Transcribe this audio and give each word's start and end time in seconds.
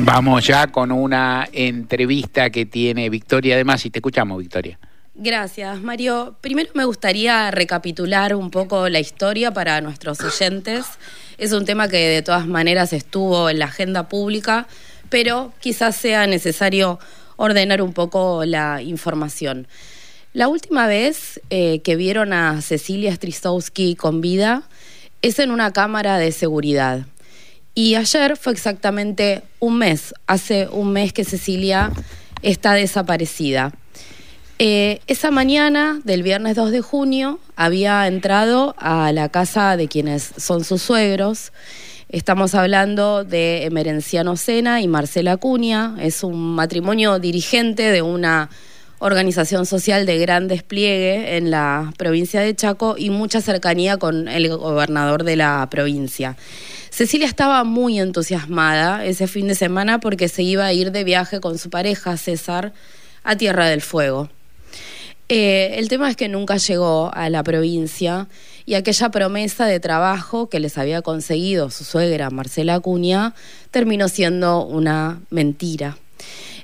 Vamos 0.00 0.46
ya 0.46 0.68
con 0.68 0.92
una 0.92 1.48
entrevista 1.52 2.50
que 2.50 2.66
tiene 2.66 3.10
Victoria 3.10 3.56
además 3.56 3.84
y 3.84 3.90
te 3.90 3.98
escuchamos 3.98 4.38
Victoria. 4.38 4.78
Gracias, 5.16 5.82
Mario. 5.82 6.36
Primero 6.40 6.70
me 6.74 6.84
gustaría 6.84 7.50
recapitular 7.50 8.36
un 8.36 8.50
poco 8.50 8.88
la 8.88 9.00
historia 9.00 9.52
para 9.52 9.80
nuestros 9.80 10.20
oyentes. 10.20 10.86
Es 11.36 11.52
un 11.52 11.64
tema 11.64 11.88
que 11.88 11.96
de 11.96 12.22
todas 12.22 12.46
maneras 12.46 12.92
estuvo 12.92 13.50
en 13.50 13.58
la 13.58 13.64
agenda 13.64 14.08
pública, 14.08 14.68
pero 15.08 15.52
quizás 15.58 15.96
sea 15.96 16.28
necesario 16.28 17.00
ordenar 17.36 17.82
un 17.82 17.92
poco 17.92 18.44
la 18.44 18.80
información. 18.80 19.66
La 20.32 20.46
última 20.46 20.86
vez 20.86 21.40
eh, 21.50 21.80
que 21.80 21.96
vieron 21.96 22.32
a 22.32 22.62
Cecilia 22.62 23.12
Strisowski 23.12 23.96
con 23.96 24.20
vida 24.20 24.62
es 25.22 25.40
en 25.40 25.50
una 25.50 25.72
cámara 25.72 26.18
de 26.18 26.30
seguridad. 26.30 27.06
Y 27.74 27.94
ayer 27.94 28.36
fue 28.36 28.52
exactamente 28.52 29.42
un 29.60 29.78
mes, 29.78 30.14
hace 30.26 30.68
un 30.68 30.92
mes 30.92 31.12
que 31.12 31.24
Cecilia 31.24 31.92
está 32.42 32.72
desaparecida. 32.72 33.72
Eh, 34.60 35.00
esa 35.06 35.30
mañana 35.30 36.00
del 36.02 36.24
viernes 36.24 36.56
2 36.56 36.72
de 36.72 36.80
junio 36.80 37.38
había 37.54 38.08
entrado 38.08 38.74
a 38.78 39.12
la 39.12 39.28
casa 39.28 39.76
de 39.76 39.86
quienes 39.86 40.32
son 40.36 40.64
sus 40.64 40.82
suegros. 40.82 41.52
Estamos 42.08 42.54
hablando 42.56 43.22
de 43.22 43.66
Emerenciano 43.66 44.36
Sena 44.36 44.80
y 44.80 44.88
Marcela 44.88 45.36
Cuña. 45.36 45.94
Es 46.00 46.24
un 46.24 46.56
matrimonio 46.56 47.20
dirigente 47.20 47.92
de 47.92 48.02
una 48.02 48.50
organización 48.98 49.66
social 49.66 50.06
de 50.06 50.18
gran 50.18 50.48
despliegue 50.48 51.36
en 51.36 51.50
la 51.50 51.92
provincia 51.96 52.40
de 52.40 52.54
Chaco 52.54 52.96
y 52.98 53.10
mucha 53.10 53.40
cercanía 53.40 53.96
con 53.96 54.28
el 54.28 54.48
gobernador 54.56 55.24
de 55.24 55.36
la 55.36 55.66
provincia. 55.70 56.36
Cecilia 56.90 57.26
estaba 57.26 57.62
muy 57.64 58.00
entusiasmada 58.00 59.04
ese 59.04 59.28
fin 59.28 59.46
de 59.46 59.54
semana 59.54 60.00
porque 60.00 60.28
se 60.28 60.42
iba 60.42 60.64
a 60.64 60.72
ir 60.72 60.90
de 60.90 61.04
viaje 61.04 61.40
con 61.40 61.58
su 61.58 61.70
pareja 61.70 62.16
César 62.16 62.72
a 63.22 63.36
Tierra 63.36 63.68
del 63.68 63.82
Fuego. 63.82 64.28
Eh, 65.28 65.74
el 65.78 65.88
tema 65.88 66.08
es 66.08 66.16
que 66.16 66.28
nunca 66.28 66.56
llegó 66.56 67.10
a 67.12 67.28
la 67.28 67.42
provincia 67.42 68.28
y 68.64 68.74
aquella 68.74 69.10
promesa 69.10 69.66
de 69.66 69.78
trabajo 69.78 70.48
que 70.48 70.58
les 70.58 70.78
había 70.78 71.02
conseguido 71.02 71.70
su 71.70 71.84
suegra 71.84 72.30
Marcela 72.30 72.76
Acuña 72.76 73.34
terminó 73.70 74.08
siendo 74.08 74.64
una 74.64 75.20
mentira. 75.30 75.98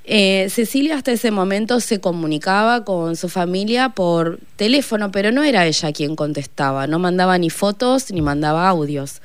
Eh, 0.06 0.48
Cecilia 0.50 0.96
hasta 0.96 1.12
ese 1.12 1.30
momento 1.30 1.80
se 1.80 1.98
comunicaba 1.98 2.84
con 2.84 3.16
su 3.16 3.28
familia 3.28 3.88
por 3.88 4.38
teléfono, 4.56 5.10
pero 5.10 5.32
no 5.32 5.42
era 5.42 5.66
ella 5.66 5.92
quien 5.92 6.14
contestaba, 6.14 6.86
no 6.86 6.98
mandaba 6.98 7.38
ni 7.38 7.48
fotos 7.48 8.10
ni 8.10 8.20
mandaba 8.20 8.68
audios 8.68 9.22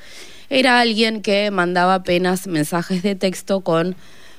era 0.50 0.80
alguien 0.80 1.22
que 1.22 1.50
mandaba 1.52 1.94
apenas 1.94 2.48
mensajes 2.48 3.02
de 3.02 3.14
texto 3.14 3.60
con 3.60 3.94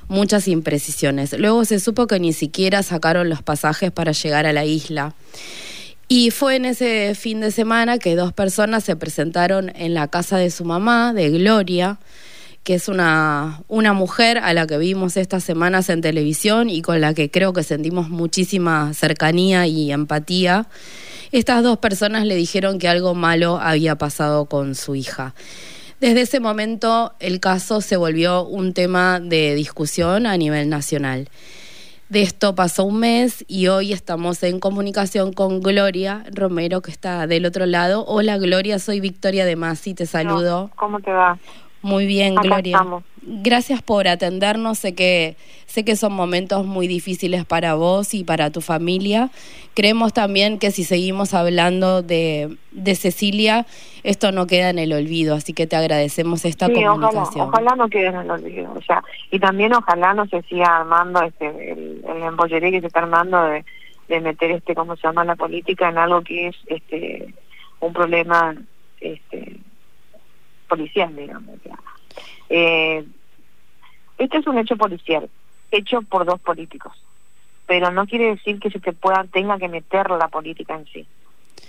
muchas 0.09 0.49
imprecisiones. 0.49 1.33
Luego 1.39 1.63
se 1.63 1.79
supo 1.79 2.05
que 2.05 2.19
ni 2.19 2.33
siquiera 2.33 2.83
sacaron 2.83 3.29
los 3.29 3.41
pasajes 3.41 3.91
para 3.91 4.11
llegar 4.11 4.45
a 4.45 4.51
la 4.51 4.65
isla. 4.65 5.15
Y 6.09 6.31
fue 6.31 6.57
en 6.57 6.65
ese 6.65 7.15
fin 7.15 7.39
de 7.39 7.51
semana 7.51 7.97
que 7.97 8.17
dos 8.17 8.33
personas 8.33 8.83
se 8.83 8.97
presentaron 8.97 9.71
en 9.73 9.93
la 9.93 10.09
casa 10.09 10.37
de 10.37 10.51
su 10.51 10.65
mamá, 10.65 11.13
de 11.13 11.29
Gloria, 11.29 11.97
que 12.63 12.75
es 12.75 12.87
una, 12.87 13.63
una 13.67 13.93
mujer 13.93 14.37
a 14.37 14.53
la 14.53 14.67
que 14.67 14.77
vimos 14.77 15.17
estas 15.17 15.43
semanas 15.43 15.89
en 15.89 16.01
televisión 16.01 16.69
y 16.69 16.81
con 16.81 17.01
la 17.01 17.13
que 17.13 17.31
creo 17.31 17.53
que 17.53 17.63
sentimos 17.63 18.09
muchísima 18.09 18.93
cercanía 18.93 19.65
y 19.65 19.91
empatía. 19.91 20.67
Estas 21.31 21.63
dos 21.63 21.77
personas 21.77 22.25
le 22.25 22.35
dijeron 22.35 22.77
que 22.77 22.87
algo 22.87 23.15
malo 23.15 23.57
había 23.59 23.95
pasado 23.97 24.45
con 24.45 24.75
su 24.75 24.95
hija. 24.95 25.33
Desde 25.99 26.21
ese 26.21 26.39
momento 26.39 27.13
el 27.19 27.39
caso 27.39 27.81
se 27.81 27.95
volvió 27.95 28.43
un 28.43 28.73
tema 28.73 29.19
de 29.19 29.55
discusión 29.55 30.25
a 30.25 30.37
nivel 30.37 30.69
nacional. 30.69 31.29
De 32.09 32.21
esto 32.21 32.55
pasó 32.55 32.83
un 32.83 32.99
mes 32.99 33.45
y 33.47 33.67
hoy 33.67 33.93
estamos 33.93 34.43
en 34.43 34.59
comunicación 34.59 35.31
con 35.31 35.61
Gloria 35.61 36.25
Romero, 36.33 36.81
que 36.81 36.91
está 36.91 37.25
del 37.25 37.45
otro 37.45 37.65
lado. 37.65 38.03
Hola 38.05 38.37
Gloria, 38.37 38.79
soy 38.79 38.99
Victoria 38.99 39.45
de 39.45 39.55
Masi, 39.55 39.93
te 39.93 40.05
saludo. 40.05 40.71
¿Cómo 40.75 40.99
te 40.99 41.11
va? 41.11 41.39
Muy 41.81 42.05
bien, 42.05 42.35
Gloria. 42.35 42.85
Gracias 43.23 43.81
por 43.81 44.07
atendernos. 44.07 44.79
Sé 44.79 44.95
que 44.95 45.35
sé 45.65 45.85
que 45.85 45.95
son 45.95 46.11
momentos 46.13 46.65
muy 46.65 46.87
difíciles 46.87 47.45
para 47.45 47.75
vos 47.75 48.13
y 48.13 48.23
para 48.23 48.49
tu 48.49 48.61
familia. 48.61 49.29
Creemos 49.73 50.11
también 50.11 50.59
que 50.59 50.69
si 50.71 50.83
seguimos 50.83 51.33
hablando 51.33 52.01
de, 52.01 52.57
de 52.71 52.95
Cecilia, 52.95 53.65
esto 54.03 54.33
no 54.33 54.47
queda 54.47 54.69
en 54.69 54.79
el 54.79 54.91
olvido, 54.91 55.35
así 55.35 55.53
que 55.53 55.67
te 55.67 55.77
agradecemos 55.77 56.43
esta 56.43 56.67
sí, 56.67 56.73
comunicación. 56.73 57.47
Ojalá, 57.47 57.75
no 57.75 57.87
quede 57.89 58.07
en 58.07 58.15
el 58.15 58.31
olvido, 58.31 58.73
o 58.75 58.81
sea, 58.81 59.01
y 59.29 59.39
también 59.39 59.73
ojalá 59.73 60.13
no 60.13 60.25
se 60.27 60.41
siga 60.43 60.79
armando 60.79 61.21
este 61.21 61.71
el, 61.71 62.03
el 62.05 62.71
que 62.71 62.81
se 62.81 62.87
está 62.87 62.99
armando 62.99 63.41
de, 63.43 63.63
de 64.09 64.19
meter 64.19 64.51
este, 64.51 64.75
¿cómo 64.75 64.97
se 64.97 65.07
llama? 65.07 65.23
La 65.23 65.37
política 65.37 65.87
en 65.87 65.97
algo 65.97 66.21
que 66.21 66.47
es 66.47 66.55
este 66.67 67.33
un 67.79 67.93
problema 67.93 68.55
este 68.99 69.57
policial, 70.71 71.13
digamos. 71.13 71.55
Eh, 72.49 73.03
este 74.17 74.37
es 74.37 74.47
un 74.47 74.57
hecho 74.57 74.77
policial, 74.77 75.29
hecho 75.69 76.01
por 76.03 76.25
dos 76.25 76.39
políticos, 76.39 76.93
pero 77.67 77.91
no 77.91 78.07
quiere 78.07 78.35
decir 78.35 78.59
que 78.59 78.71
se 78.71 78.79
te 78.79 78.93
pueda, 78.93 79.25
tenga 79.25 79.57
que 79.57 79.67
meter 79.67 80.09
la 80.11 80.29
política 80.29 80.75
en 80.75 80.85
sí. 80.85 81.05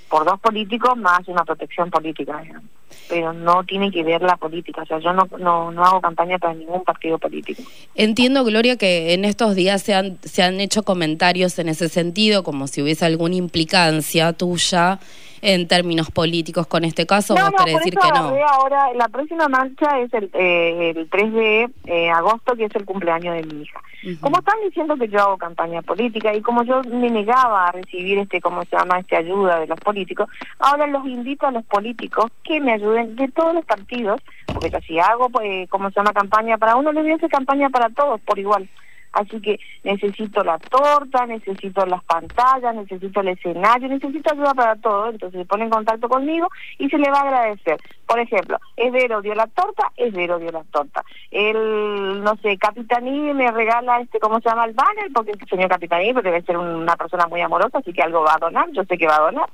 Por 0.08 0.24
dos 0.24 0.38
políticos 0.38 0.96
más 0.96 1.26
una 1.26 1.44
protección 1.44 1.90
política, 1.90 2.40
digamos. 2.42 2.70
pero 3.08 3.32
no 3.32 3.64
tiene 3.64 3.90
que 3.90 4.04
ver 4.04 4.22
la 4.22 4.36
política. 4.36 4.82
O 4.82 4.86
sea, 4.86 4.98
yo 4.98 5.12
no, 5.12 5.26
no, 5.38 5.72
no 5.72 5.84
hago 5.84 6.00
campaña 6.00 6.38
para 6.38 6.54
ningún 6.54 6.84
partido 6.84 7.18
político. 7.18 7.62
Entiendo, 7.94 8.44
Gloria, 8.44 8.76
que 8.76 9.14
en 9.14 9.24
estos 9.24 9.56
días 9.56 9.82
se 9.82 9.94
han, 9.94 10.18
se 10.22 10.42
han 10.42 10.60
hecho 10.60 10.82
comentarios 10.82 11.58
en 11.58 11.70
ese 11.70 11.88
sentido, 11.88 12.44
como 12.44 12.66
si 12.66 12.82
hubiese 12.82 13.06
alguna 13.06 13.36
implicancia 13.36 14.32
tuya 14.34 15.00
en 15.42 15.66
términos 15.66 16.10
políticos 16.10 16.68
con 16.68 16.84
este 16.84 17.04
caso? 17.04 17.34
No, 17.34 17.50
no, 17.50 17.64
decir 17.64 17.94
que 17.98 18.08
no? 18.08 18.34
Ahora, 18.48 18.94
la 18.94 19.08
próxima 19.08 19.48
marcha 19.48 19.98
es 19.98 20.14
el, 20.14 20.30
eh, 20.34 20.94
el 20.96 21.10
3 21.10 21.32
de 21.32 21.68
eh, 21.86 22.10
agosto, 22.10 22.54
que 22.54 22.66
es 22.66 22.74
el 22.76 22.84
cumpleaños 22.84 23.34
de 23.34 23.54
mi 23.54 23.62
hija. 23.62 23.80
Como 24.20 24.38
están 24.38 24.56
diciendo 24.64 24.96
que 24.96 25.08
yo 25.08 25.20
hago 25.20 25.36
campaña 25.36 25.80
política 25.82 26.34
y 26.34 26.40
como 26.40 26.64
yo 26.64 26.82
me 26.82 27.08
negaba 27.08 27.68
a 27.68 27.72
recibir 27.72 28.18
este, 28.18 28.40
¿cómo 28.40 28.64
se 28.64 28.76
llama?, 28.76 28.98
este 28.98 29.16
ayuda 29.16 29.60
de 29.60 29.68
los 29.68 29.78
políticos, 29.78 30.28
ahora 30.58 30.86
los 30.88 31.06
invito 31.06 31.46
a 31.46 31.52
los 31.52 31.64
políticos 31.64 32.30
que 32.42 32.60
me 32.60 32.72
ayuden 32.72 33.14
de 33.14 33.28
todos 33.28 33.54
los 33.54 33.64
partidos, 33.64 34.20
porque 34.46 34.72
si 34.86 34.98
hago, 34.98 35.28
pues, 35.28 35.68
¿cómo 35.70 35.90
se 35.90 35.96
llama?, 35.96 36.12
campaña 36.12 36.58
para 36.58 36.74
uno, 36.76 36.92
les 36.92 37.02
voy 37.02 37.12
a 37.12 37.16
hacer 37.16 37.30
campaña 37.30 37.70
para 37.70 37.90
todos 37.90 38.20
por 38.22 38.38
igual. 38.38 38.68
Así 39.12 39.40
que 39.40 39.60
necesito 39.84 40.42
la 40.42 40.58
torta, 40.58 41.26
necesito 41.26 41.84
las 41.86 42.02
pantallas, 42.04 42.74
necesito 42.74 43.20
el 43.20 43.28
escenario, 43.28 43.88
necesito 43.88 44.32
ayuda 44.32 44.54
para 44.54 44.76
todo. 44.76 45.10
Entonces 45.10 45.40
se 45.40 45.46
pone 45.46 45.64
en 45.64 45.70
contacto 45.70 46.08
conmigo 46.08 46.48
y 46.78 46.88
se 46.88 46.98
le 46.98 47.10
va 47.10 47.18
a 47.18 47.22
agradecer. 47.22 47.78
Por 48.06 48.18
ejemplo, 48.18 48.58
Vero 48.76 49.22
dio 49.22 49.34
la 49.34 49.46
torta, 49.46 49.90
Vero 50.12 50.38
dio 50.38 50.50
la 50.50 50.64
torta. 50.64 51.04
El, 51.30 52.22
no 52.22 52.36
sé, 52.36 52.56
Capitaní 52.58 53.32
me 53.32 53.50
regala, 53.50 54.00
este 54.00 54.18
¿cómo 54.18 54.40
se 54.40 54.48
llama? 54.48 54.64
El 54.64 54.74
banner, 54.74 55.10
porque 55.14 55.32
el 55.32 55.48
señor 55.48 55.68
Capitaní 55.68 56.12
debe 56.12 56.42
ser 56.42 56.56
una 56.56 56.96
persona 56.96 57.26
muy 57.26 57.40
amorosa, 57.40 57.78
así 57.78 57.92
que 57.92 58.02
algo 58.02 58.22
va 58.22 58.34
a 58.34 58.38
donar, 58.38 58.70
yo 58.72 58.84
sé 58.84 58.96
que 58.98 59.06
va 59.06 59.16
a 59.16 59.30
donar. 59.30 59.48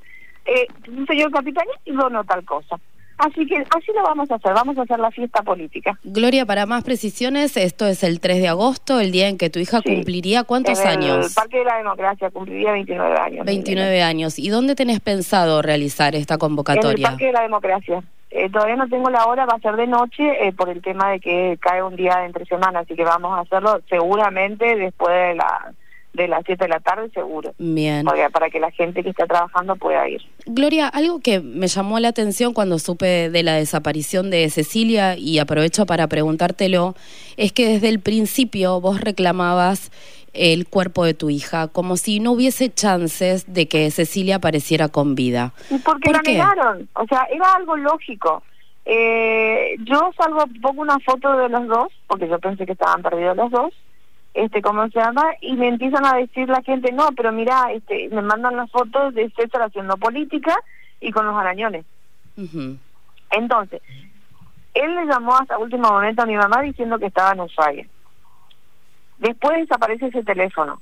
Eh, 0.45 0.67
señor 1.07 1.31
Capitaní 1.31 1.73
donó 1.87 2.25
tal 2.25 2.45
cosa. 2.45 2.79
Así 3.19 3.47
que 3.47 3.57
así 3.57 3.93
lo 3.95 4.03
vamos 4.05 4.31
a 4.31 4.37
hacer, 4.37 4.55
vamos 4.55 4.79
a 4.79 4.83
hacer 4.83 4.99
la 5.01 5.11
fiesta 5.11 5.43
política. 5.43 5.99
Gloria, 6.05 6.47
para 6.47 6.67
más 6.67 6.85
precisiones, 6.85 7.57
esto 7.57 7.87
es 7.87 8.05
el 8.05 8.21
3 8.21 8.41
de 8.41 8.49
agosto, 8.49 9.01
el 9.01 9.11
día 9.11 9.29
en 9.29 9.39
que 9.39 9.51
tu 9.51 9.59
hija 9.59 9.83
cumpliría 9.83 10.45
cuántos 10.45 10.81
años? 10.81 11.27
El 11.27 11.35
Parque 11.35 11.59
de 11.59 11.65
la 11.65 11.79
Democracia 11.79 12.31
cumpliría 12.31 12.73
29 12.73 13.17
años. 13.19 13.45
29 13.45 14.03
años. 14.03 14.39
¿Y 14.39 14.49
dónde 14.51 14.77
tenés 14.77 15.01
pensado 15.01 15.63
realizar 15.63 16.15
esta 16.15 16.39
convocatoria? 16.39 16.93
En 16.93 16.99
el 16.99 17.03
Parque 17.03 17.27
de 17.27 17.33
la 17.33 17.43
Democracia. 17.43 18.03
Eh, 18.31 18.51
todavía 18.51 18.77
no 18.77 18.89
tengo 18.89 19.09
la 19.11 19.27
hora, 19.27 19.47
va 19.47 19.55
a 19.57 19.61
ser 19.61 19.75
de 19.77 19.87
noche 19.87 20.47
eh, 20.47 20.53
por 20.53 20.69
el 20.69 20.83
tema 20.83 21.11
de 21.11 21.21
que 21.21 21.59
cae 21.61 21.83
un 21.83 21.97
día 21.97 22.19
de 22.19 22.27
entre 22.27 22.45
semana, 22.45 22.81
así 22.81 22.95
que 22.95 23.05
vamos 23.05 23.33
a 23.33 23.41
hacerlo 23.41 23.81
seguramente 23.89 24.77
después 24.77 25.15
de 25.15 25.35
la 25.35 25.73
de 26.13 26.29
las 26.29 26.43
7 26.45 26.65
de 26.65 26.69
la 26.69 26.81
tarde 26.81 27.11
seguro. 27.11 27.55
Bien. 27.59 28.05
para 28.33 28.51
que 28.51 28.61
la 28.61 28.71
gente 28.71 29.03
que 29.03 29.11
está 29.11 29.27
trabajando 29.27 29.77
pueda 29.77 30.09
ir. 30.09 30.23
Gloria, 30.47 30.89
algo 30.89 31.21
que 31.21 31.41
me 31.41 31.69
llamó 31.69 32.01
la 32.01 32.09
atención 32.09 32.55
cuando 32.55 32.79
supe 32.79 33.31
de 33.31 33.43
la 33.43 33.55
desaparición 33.55 34.31
de 34.31 34.49
Cecilia 34.51 35.17
y 35.17 35.39
aprovecho 35.39 35.87
para 35.87 36.07
preguntártelo, 36.07 36.95
es 37.37 37.53
que 37.53 37.69
desde 37.69 37.89
el 37.89 38.01
principio 38.01 38.81
vos 38.81 39.01
reclamabas 39.01 39.91
el 40.33 40.69
cuerpo 40.69 41.05
de 41.05 41.15
tu 41.15 41.31
hija, 41.31 41.69
como 41.69 41.97
si 41.97 42.21
no 42.21 42.33
hubiese 42.33 42.73
chances 42.73 43.53
de 43.53 43.67
que 43.67 43.91
Cecilia 43.91 44.37
apareciera 44.37 44.89
con 44.89 45.15
vida. 45.15 45.53
Porque 45.85 46.13
la 46.13 46.23
negaron, 46.23 46.89
o 46.95 47.07
sea, 47.07 47.27
era 47.31 47.55
algo 47.55 47.77
lógico. 47.77 48.43
Eh, 48.85 49.77
yo 49.81 50.13
salgo, 50.17 50.45
pongo 50.63 50.83
una 50.83 50.99
foto 51.01 51.37
de 51.37 51.49
los 51.49 51.67
dos, 51.67 51.89
porque 52.07 52.29
yo 52.29 52.39
pensé 52.39 52.65
que 52.65 52.73
estaban 52.73 53.03
perdidos 53.03 53.37
los 53.37 53.51
dos, 53.51 53.75
este 54.45 54.63
cómo 54.63 54.89
se 54.89 54.99
llama 55.01 55.25
y 55.41 55.55
me 55.57 55.69
empiezan 55.69 56.05
a 56.05 56.15
decir 56.15 56.49
la 56.49 56.63
gente 56.63 56.93
no 56.93 57.09
pero 57.17 57.33
mira 57.33 57.73
este 57.73 58.09
me 58.11 58.23
mandan 58.23 58.57
las 58.57 58.71
fotos 58.71 59.15
de 59.15 59.31
César 59.31 59.63
haciendo 59.63 59.97
política 59.97 60.55
y 61.01 61.11
con 61.11 61.27
los 61.27 61.37
arañones 61.37 61.85
entonces 63.31 63.83
él 64.75 64.95
le 64.95 65.07
llamó 65.07 65.37
hasta 65.37 65.59
último 65.59 65.89
momento 65.91 66.23
a 66.23 66.27
mi 66.27 66.37
mamá 66.37 66.63
diciendo 66.63 66.99
que 66.99 67.07
estaba 67.07 67.33
en 67.33 67.41
Ushuaia 67.41 67.87
Después 69.19 69.59
desaparece 69.59 70.07
ese 70.07 70.23
teléfono. 70.23 70.81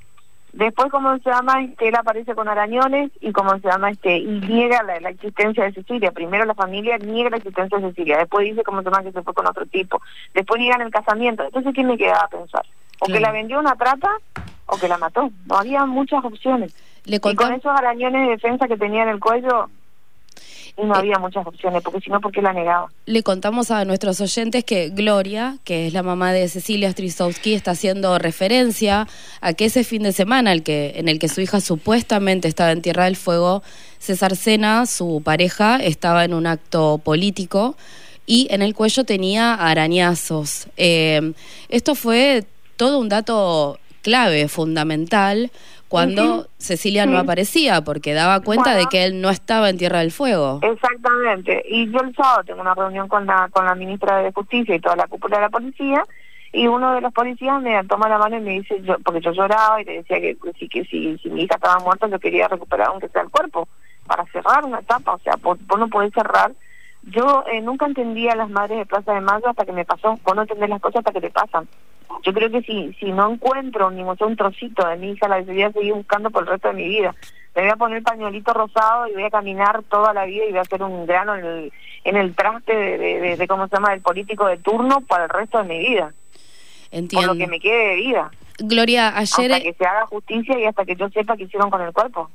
Después, 0.52 0.90
¿cómo 0.90 1.16
se 1.18 1.30
llama? 1.30 1.62
Este, 1.62 1.88
él 1.88 1.94
aparece 1.96 2.34
con 2.34 2.48
arañones 2.48 3.10
y 3.20 3.32
¿cómo 3.32 3.58
se 3.58 3.68
llama? 3.68 3.90
Este, 3.90 4.18
y 4.18 4.40
niega 4.40 4.82
la, 4.82 5.10
existencia 5.10 5.64
de 5.64 5.72
Cecilia. 5.72 6.12
Primero 6.12 6.44
la 6.46 6.54
familia 6.54 6.96
niega 6.96 7.30
la 7.30 7.36
existencia 7.36 7.78
de 7.78 7.88
Cecilia. 7.88 8.18
Después 8.18 8.46
dice, 8.46 8.62
¿cómo 8.62 8.80
se 8.80 8.90
llama? 8.90 9.02
Que 9.02 9.12
se 9.12 9.22
fue 9.22 9.34
con 9.34 9.46
otro 9.46 9.66
tipo. 9.66 10.00
Después 10.32 10.60
niegan 10.60 10.80
el 10.80 10.90
casamiento. 10.90 11.44
Entonces, 11.44 11.74
¿quién 11.74 11.88
me 11.88 11.98
quedaba 11.98 12.24
a 12.24 12.28
pensar? 12.28 12.64
O 13.00 13.06
que 13.06 13.20
la 13.20 13.32
vendió 13.32 13.58
una 13.58 13.76
trata 13.76 14.10
o 14.66 14.76
que 14.78 14.88
la 14.88 14.98
mató. 14.98 15.30
No 15.46 15.56
había 15.56 15.84
muchas 15.86 16.24
opciones. 16.24 16.74
y 17.04 17.18
con 17.18 17.52
esos 17.52 17.66
arañones 17.66 18.22
de 18.22 18.30
defensa 18.32 18.66
que 18.66 18.76
tenía 18.76 19.04
en 19.04 19.10
el 19.10 19.20
cuello, 19.20 19.68
y 20.78 20.84
no 20.84 20.94
eh, 20.94 20.98
había 20.98 21.18
muchas 21.18 21.46
opciones, 21.46 21.82
porque 21.82 22.00
si 22.00 22.10
no, 22.10 22.20
¿por 22.20 22.32
qué 22.32 22.42
la 22.42 22.52
negaba? 22.52 22.88
Le 23.06 23.22
contamos 23.22 23.70
a 23.70 23.84
nuestros 23.84 24.20
oyentes 24.20 24.64
que 24.64 24.90
Gloria, 24.90 25.56
que 25.64 25.86
es 25.86 25.92
la 25.92 26.02
mamá 26.02 26.32
de 26.32 26.48
Cecilia 26.48 26.90
Strisowski, 26.90 27.54
está 27.54 27.72
haciendo 27.72 28.18
referencia 28.18 29.06
a 29.40 29.52
que 29.54 29.66
ese 29.66 29.84
fin 29.84 30.02
de 30.02 30.12
semana 30.12 30.52
el 30.52 30.62
que, 30.62 30.94
en 30.96 31.08
el 31.08 31.18
que 31.18 31.28
su 31.28 31.40
hija 31.40 31.60
supuestamente 31.60 32.48
estaba 32.48 32.72
en 32.72 32.82
Tierra 32.82 33.04
del 33.04 33.16
Fuego, 33.16 33.62
César 33.98 34.36
Sena, 34.36 34.86
su 34.86 35.22
pareja, 35.24 35.76
estaba 35.76 36.24
en 36.24 36.34
un 36.34 36.46
acto 36.46 36.98
político 36.98 37.76
y 38.26 38.48
en 38.50 38.60
el 38.60 38.74
cuello 38.74 39.04
tenía 39.04 39.54
arañazos. 39.54 40.68
Eh, 40.76 41.32
esto 41.68 41.94
fue 41.94 42.44
todo 42.76 42.98
un 42.98 43.08
dato 43.08 43.78
clave, 44.02 44.48
fundamental, 44.48 45.50
cuando 45.88 46.48
Cecilia 46.58 47.06
no 47.06 47.18
aparecía, 47.18 47.82
porque 47.82 48.12
daba 48.12 48.40
cuenta 48.40 48.74
de 48.74 48.86
que 48.86 49.04
él 49.04 49.20
no 49.20 49.30
estaba 49.30 49.70
en 49.70 49.78
Tierra 49.78 50.00
del 50.00 50.10
Fuego. 50.10 50.60
Exactamente. 50.62 51.62
Y 51.68 51.90
yo 51.90 52.00
el 52.00 52.14
sábado 52.14 52.42
tengo 52.44 52.60
una 52.60 52.74
reunión 52.74 53.08
con 53.08 53.26
la, 53.26 53.48
con 53.52 53.64
la 53.64 53.74
ministra 53.74 54.18
de 54.18 54.32
Justicia 54.32 54.74
y 54.74 54.80
toda 54.80 54.96
la 54.96 55.06
cúpula 55.06 55.36
de 55.36 55.42
la 55.42 55.48
policía, 55.48 56.04
y 56.52 56.66
uno 56.66 56.94
de 56.94 57.00
los 57.00 57.12
policías 57.12 57.60
me 57.60 57.82
toma 57.84 58.08
la 58.08 58.18
mano 58.18 58.36
y 58.38 58.40
me 58.40 58.50
dice, 58.52 58.80
yo, 58.82 58.96
porque 59.04 59.20
yo 59.20 59.32
lloraba 59.32 59.80
y 59.80 59.84
le 59.84 59.96
decía 59.98 60.20
que, 60.20 60.36
sí, 60.58 60.68
que 60.68 60.84
si, 60.84 61.18
si 61.18 61.28
mi 61.28 61.42
hija 61.42 61.56
estaba 61.56 61.78
muerta, 61.80 62.08
yo 62.08 62.18
quería 62.18 62.48
recuperar 62.48 62.88
aunque 62.88 63.08
sea 63.08 63.22
el 63.22 63.30
cuerpo, 63.30 63.68
para 64.06 64.24
cerrar 64.26 64.64
una 64.64 64.78
etapa, 64.78 65.14
o 65.14 65.18
sea, 65.18 65.34
vos, 65.42 65.58
no 65.76 65.88
podés 65.88 66.12
cerrar. 66.14 66.52
Yo 67.02 67.44
eh, 67.46 67.60
nunca 67.60 67.86
entendía 67.86 68.32
a 68.32 68.36
las 68.36 68.50
madres 68.50 68.78
de 68.78 68.86
Plaza 68.86 69.12
de 69.12 69.20
Mayo 69.20 69.48
hasta 69.48 69.64
que 69.64 69.72
me 69.72 69.84
pasó, 69.84 70.18
vos 70.24 70.34
no 70.34 70.42
entendés 70.42 70.70
las 70.70 70.80
cosas 70.80 71.00
hasta 71.00 71.12
que 71.12 71.20
te 71.20 71.30
pasan. 71.30 71.68
Yo 72.22 72.32
creo 72.32 72.50
que 72.50 72.62
si 72.62 72.92
si 72.94 73.12
no 73.12 73.32
encuentro 73.32 73.90
ni 73.90 74.02
un 74.02 74.36
trocito 74.36 74.86
de 74.86 74.96
mi 74.96 75.12
hija, 75.12 75.28
la 75.28 75.40
voy 75.42 75.62
a 75.62 75.72
seguir 75.72 75.94
buscando 75.94 76.30
por 76.30 76.42
el 76.42 76.48
resto 76.48 76.68
de 76.68 76.74
mi 76.74 76.88
vida. 76.88 77.14
Me 77.54 77.62
voy 77.62 77.70
a 77.70 77.76
poner 77.76 78.02
pañuelito 78.02 78.52
rosado 78.52 79.08
y 79.08 79.14
voy 79.14 79.24
a 79.24 79.30
caminar 79.30 79.82
toda 79.84 80.12
la 80.12 80.26
vida 80.26 80.44
y 80.44 80.50
voy 80.50 80.58
a 80.58 80.62
hacer 80.62 80.82
un 80.82 81.06
grano 81.06 81.36
en 81.36 81.44
el, 81.44 81.72
en 82.04 82.16
el 82.16 82.34
traste 82.34 82.74
de, 82.74 83.36
de, 83.36 83.48
¿cómo 83.48 83.66
se 83.68 83.76
llama?, 83.76 83.90
del 83.90 84.02
político 84.02 84.46
de 84.46 84.58
turno 84.58 85.00
para 85.00 85.24
el 85.24 85.30
resto 85.30 85.58
de 85.58 85.64
mi 85.64 85.78
vida. 85.78 86.12
Entiendo. 86.90 87.28
Por 87.28 87.36
lo 87.36 87.40
que 87.44 87.50
me 87.50 87.60
quede 87.60 87.88
de 87.88 87.94
vida. 87.96 88.30
Gloria, 88.58 89.16
ayer... 89.16 89.52
Hasta 89.52 89.64
que 89.64 89.74
se 89.74 89.84
haga 89.84 90.06
justicia 90.06 90.58
y 90.58 90.64
hasta 90.64 90.84
que 90.84 90.96
yo 90.96 91.08
sepa 91.10 91.36
qué 91.36 91.44
hicieron 91.44 91.70
con 91.70 91.82
el 91.82 91.92
cuerpo. 91.92 92.30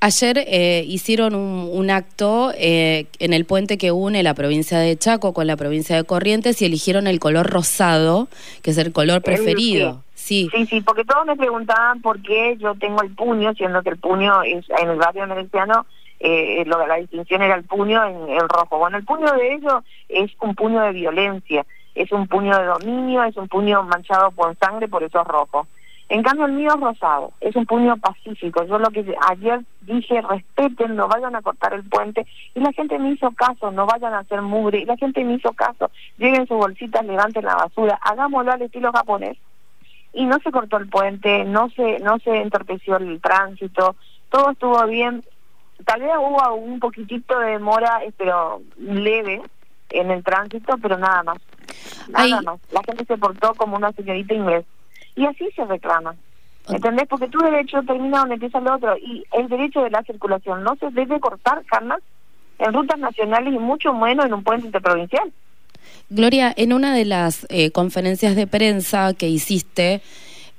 Ayer 0.00 0.38
eh, 0.46 0.84
hicieron 0.86 1.34
un, 1.34 1.90
acto 1.90 2.52
eh, 2.56 3.06
en 3.18 3.32
el 3.32 3.44
puente 3.44 3.76
que 3.76 3.92
une 3.92 4.22
la 4.22 4.34
provincia 4.34 4.78
de 4.78 4.96
Chaco 4.96 5.34
con 5.34 5.46
la 5.46 5.56
provincia 5.56 5.96
de 5.96 6.04
Corrientes 6.04 6.60
y 6.62 6.64
eligieron 6.64 7.06
el 7.06 7.20
color 7.20 7.46
rosado, 7.50 8.28
que 8.62 8.70
es 8.70 8.78
el 8.78 8.92
color 8.92 9.22
preferido. 9.22 10.02
sí. 10.14 10.48
sí. 10.54 10.66
sí, 10.66 10.80
porque 10.80 11.04
todos 11.04 11.26
me 11.26 11.36
preguntaban 11.36 12.00
por 12.00 12.22
qué 12.22 12.56
yo 12.58 12.74
tengo 12.74 13.02
el 13.02 13.14
puño, 13.14 13.52
siendo 13.54 13.82
que 13.82 13.90
el 13.90 13.98
puño 13.98 14.42
es 14.42 14.64
en 14.80 14.90
el 14.90 14.96
barrio 14.96 15.26
mereciano 15.26 15.86
eh, 16.18 16.64
lo, 16.66 16.86
la 16.86 16.96
distinción 16.96 17.42
era 17.42 17.54
el 17.56 17.64
puño 17.64 18.02
en 18.04 18.30
el 18.30 18.48
rojo. 18.48 18.78
Bueno, 18.78 18.96
el 18.96 19.04
puño 19.04 19.30
de 19.32 19.54
ellos 19.54 19.84
es 20.08 20.30
un 20.40 20.54
puño 20.54 20.80
de 20.80 20.92
violencia 20.92 21.66
es 21.96 22.12
un 22.12 22.28
puño 22.28 22.56
de 22.56 22.66
dominio, 22.66 23.24
es 23.24 23.36
un 23.36 23.48
puño 23.48 23.82
manchado 23.82 24.30
con 24.32 24.56
sangre, 24.58 24.86
por 24.86 25.02
eso 25.02 25.20
es 25.20 25.26
rojo. 25.26 25.66
En 26.08 26.22
cambio 26.22 26.46
el 26.46 26.52
mío 26.52 26.70
es 26.72 26.80
rosado, 26.80 27.32
es 27.40 27.56
un 27.56 27.66
puño 27.66 27.96
pacífico. 27.96 28.64
Yo 28.64 28.78
lo 28.78 28.90
que 28.90 29.16
ayer 29.28 29.60
dije, 29.80 30.20
respeten, 30.20 30.94
no 30.94 31.08
vayan 31.08 31.34
a 31.34 31.42
cortar 31.42 31.72
el 31.72 31.82
puente. 31.82 32.26
Y 32.54 32.60
la 32.60 32.72
gente 32.72 32.98
me 32.98 33.10
hizo 33.10 33.32
caso, 33.32 33.72
no 33.72 33.86
vayan 33.86 34.14
a 34.14 34.20
hacer 34.20 34.40
mugre. 34.42 34.78
Y 34.78 34.84
la 34.84 34.96
gente 34.96 35.24
me 35.24 35.34
hizo 35.34 35.52
caso, 35.54 35.90
lleven 36.18 36.46
sus 36.46 36.58
bolsitas, 36.58 37.04
levanten 37.04 37.44
la 37.44 37.56
basura, 37.56 37.98
hagámoslo 38.02 38.52
al 38.52 38.62
estilo 38.62 38.92
japonés. 38.92 39.36
Y 40.12 40.26
no 40.26 40.38
se 40.38 40.52
cortó 40.52 40.76
el 40.76 40.88
puente, 40.88 41.44
no 41.44 41.70
se, 41.70 41.98
no 41.98 42.18
se 42.20 42.40
entorpeció 42.40 42.98
el 42.98 43.20
tránsito, 43.20 43.96
todo 44.28 44.50
estuvo 44.50 44.86
bien. 44.86 45.24
Tal 45.84 46.02
vez 46.02 46.12
hubo 46.18 46.54
un 46.54 46.78
poquitito 46.78 47.38
de 47.38 47.52
demora, 47.52 48.00
eh, 48.04 48.12
pero 48.16 48.60
leve 48.78 49.42
en 49.90 50.10
el 50.10 50.22
tránsito, 50.24 50.76
pero 50.80 50.98
nada 50.98 51.22
más. 51.22 51.38
Nada 52.08 52.40
más. 52.42 52.60
La 52.72 52.82
gente 52.82 53.04
se 53.04 53.16
portó 53.16 53.54
como 53.54 53.76
una 53.76 53.92
señorita 53.92 54.34
inglés. 54.34 54.64
Y 55.14 55.26
así 55.26 55.48
se 55.54 55.64
reclama. 55.64 56.14
¿Entendés? 56.68 57.06
Porque 57.08 57.28
tu 57.28 57.38
derecho 57.38 57.82
termina 57.82 58.20
donde 58.20 58.34
empieza 58.34 58.58
el 58.58 58.68
otro. 58.68 58.96
Y 58.98 59.24
el 59.32 59.48
derecho 59.48 59.82
de 59.82 59.90
la 59.90 60.02
circulación 60.02 60.62
no 60.64 60.74
se 60.76 60.90
debe 60.90 61.20
cortar 61.20 61.64
jamás 61.66 62.00
en 62.58 62.72
rutas 62.72 62.98
nacionales 62.98 63.54
y 63.54 63.58
mucho 63.58 63.92
menos 63.92 64.26
en 64.26 64.34
un 64.34 64.42
puente 64.42 64.66
interprovincial. 64.66 65.32
Gloria, 66.10 66.52
en 66.56 66.72
una 66.72 66.94
de 66.94 67.04
las 67.04 67.46
eh, 67.48 67.70
conferencias 67.70 68.34
de 68.34 68.46
prensa 68.46 69.14
que 69.14 69.28
hiciste, 69.28 70.02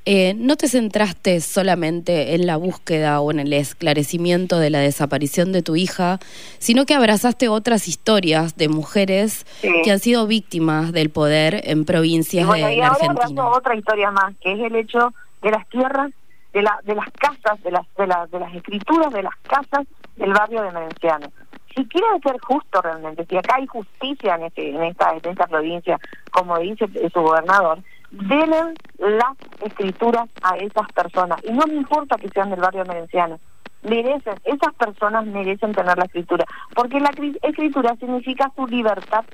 eh, 0.10 0.36
no 0.38 0.56
te 0.56 0.70
centraste 0.70 1.42
solamente 1.42 2.34
en 2.34 2.48
la 2.48 2.56
búsqueda 2.56 3.20
o 3.20 3.30
en 3.30 3.42
el 3.42 3.52
esclarecimiento 3.52 4.58
de 4.58 4.70
la 4.70 4.80
desaparición 4.80 5.52
de 5.52 5.62
tu 5.62 5.76
hija, 5.76 6.20
sino 6.60 6.86
que 6.86 6.94
abrazaste 6.94 7.50
otras 7.50 7.90
historias 7.90 8.56
de 8.56 8.70
mujeres 8.70 9.46
que 9.84 9.92
han 9.92 10.00
sido 10.00 10.26
víctimas 10.26 10.94
del 10.94 11.10
poder 11.10 11.60
en 11.66 11.84
provincias 11.84 12.50
de 12.50 12.58
y 12.58 12.78
la 12.78 12.88
ahora 12.88 13.06
Argentina. 13.12 13.48
otra 13.50 13.76
historia 13.76 14.10
más, 14.12 14.34
que 14.38 14.54
es 14.54 14.60
el 14.62 14.78
hecho 14.78 15.14
de 15.42 15.52
las 15.52 15.68
tierras, 15.68 16.10
de, 16.54 16.62
la, 16.62 16.80
de 16.86 16.96
las 16.96 17.12
casas, 17.12 17.62
de 17.62 17.72
las, 17.72 17.86
de, 17.98 18.06
de 18.06 18.40
las 18.40 18.56
escrituras 18.56 19.12
de 19.12 19.24
las 19.24 19.36
casas 19.42 19.86
del 20.16 20.32
barrio 20.32 20.62
de 20.62 20.72
Merenciano 20.72 21.28
si 21.76 21.86
quieren 21.86 22.20
ser 22.24 22.40
justo 22.40 22.82
realmente, 22.82 23.24
si 23.30 23.38
acá 23.38 23.56
hay 23.58 23.68
justicia 23.68 24.36
en, 24.36 24.46
este, 24.46 24.70
en, 24.70 24.82
esta, 24.84 25.12
en 25.12 25.30
esta 25.30 25.46
provincia, 25.46 26.00
como 26.32 26.58
dice 26.58 26.88
su 27.14 27.22
gobernador, 27.22 27.80
denle 28.12 28.74
las 28.98 29.38
escrituras 29.64 30.30
a 30.42 30.58
esas 30.58 30.92
personas. 30.94 31.40
Y 31.44 31.52
no 31.52 31.66
me 31.68 31.76
importa 31.76 32.18
que 32.18 32.30
sean 32.30 32.50
del 32.50 32.60
barrio 32.60 32.86
merenciano. 32.86 33.40
Merecen, 33.84 34.36
esas 34.44 34.74
personas 34.74 35.26
merecen 35.26 35.74
tener 35.74 35.98
la 35.98 36.06
escritura. 36.06 36.46
Porque 36.74 37.00
la 37.00 37.12
escritura 37.42 37.96
significa 37.98 38.52
su 38.56 38.66
libertad. 38.68 39.26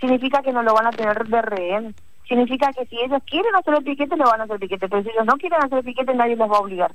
Significa 0.00 0.42
que 0.42 0.52
no 0.52 0.62
lo 0.62 0.74
van 0.74 0.86
a 0.86 0.90
tener 0.90 1.26
de 1.26 1.42
rehén. 1.42 1.94
Significa 2.28 2.72
que 2.72 2.86
si 2.86 2.98
ellos 3.00 3.22
quieren 3.26 3.54
hacer 3.54 3.74
el 3.74 3.84
piquete, 3.84 4.16
lo 4.16 4.24
van 4.24 4.40
a 4.40 4.44
hacer 4.44 4.54
el 4.54 4.60
piquete. 4.60 4.88
Pero 4.88 5.02
si 5.02 5.10
ellos 5.10 5.26
no 5.26 5.34
quieren 5.34 5.62
hacer 5.62 5.78
el 5.78 5.84
piquete, 5.84 6.14
nadie 6.14 6.36
les 6.36 6.50
va 6.50 6.56
a 6.56 6.60
obligar. 6.60 6.94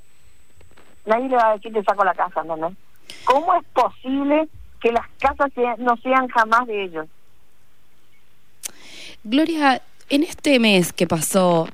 Nadie 1.06 1.28
le 1.28 1.36
va 1.36 1.50
a 1.50 1.52
decir, 1.54 1.72
te 1.72 1.82
saco 1.82 2.04
la 2.04 2.14
casa, 2.14 2.42
¿no? 2.44 2.74
¿Cómo 3.24 3.54
es 3.54 3.64
posible 3.72 4.48
que 4.80 4.92
las 4.92 5.06
casas 5.18 5.50
no 5.78 5.96
sean 5.98 6.28
jamás 6.28 6.66
de 6.66 6.84
ellos? 6.84 7.06
Gloria, 9.24 9.82
en 10.10 10.24
este 10.24 10.58
mes 10.58 10.92
que 10.92 11.06
pasó, 11.06 11.68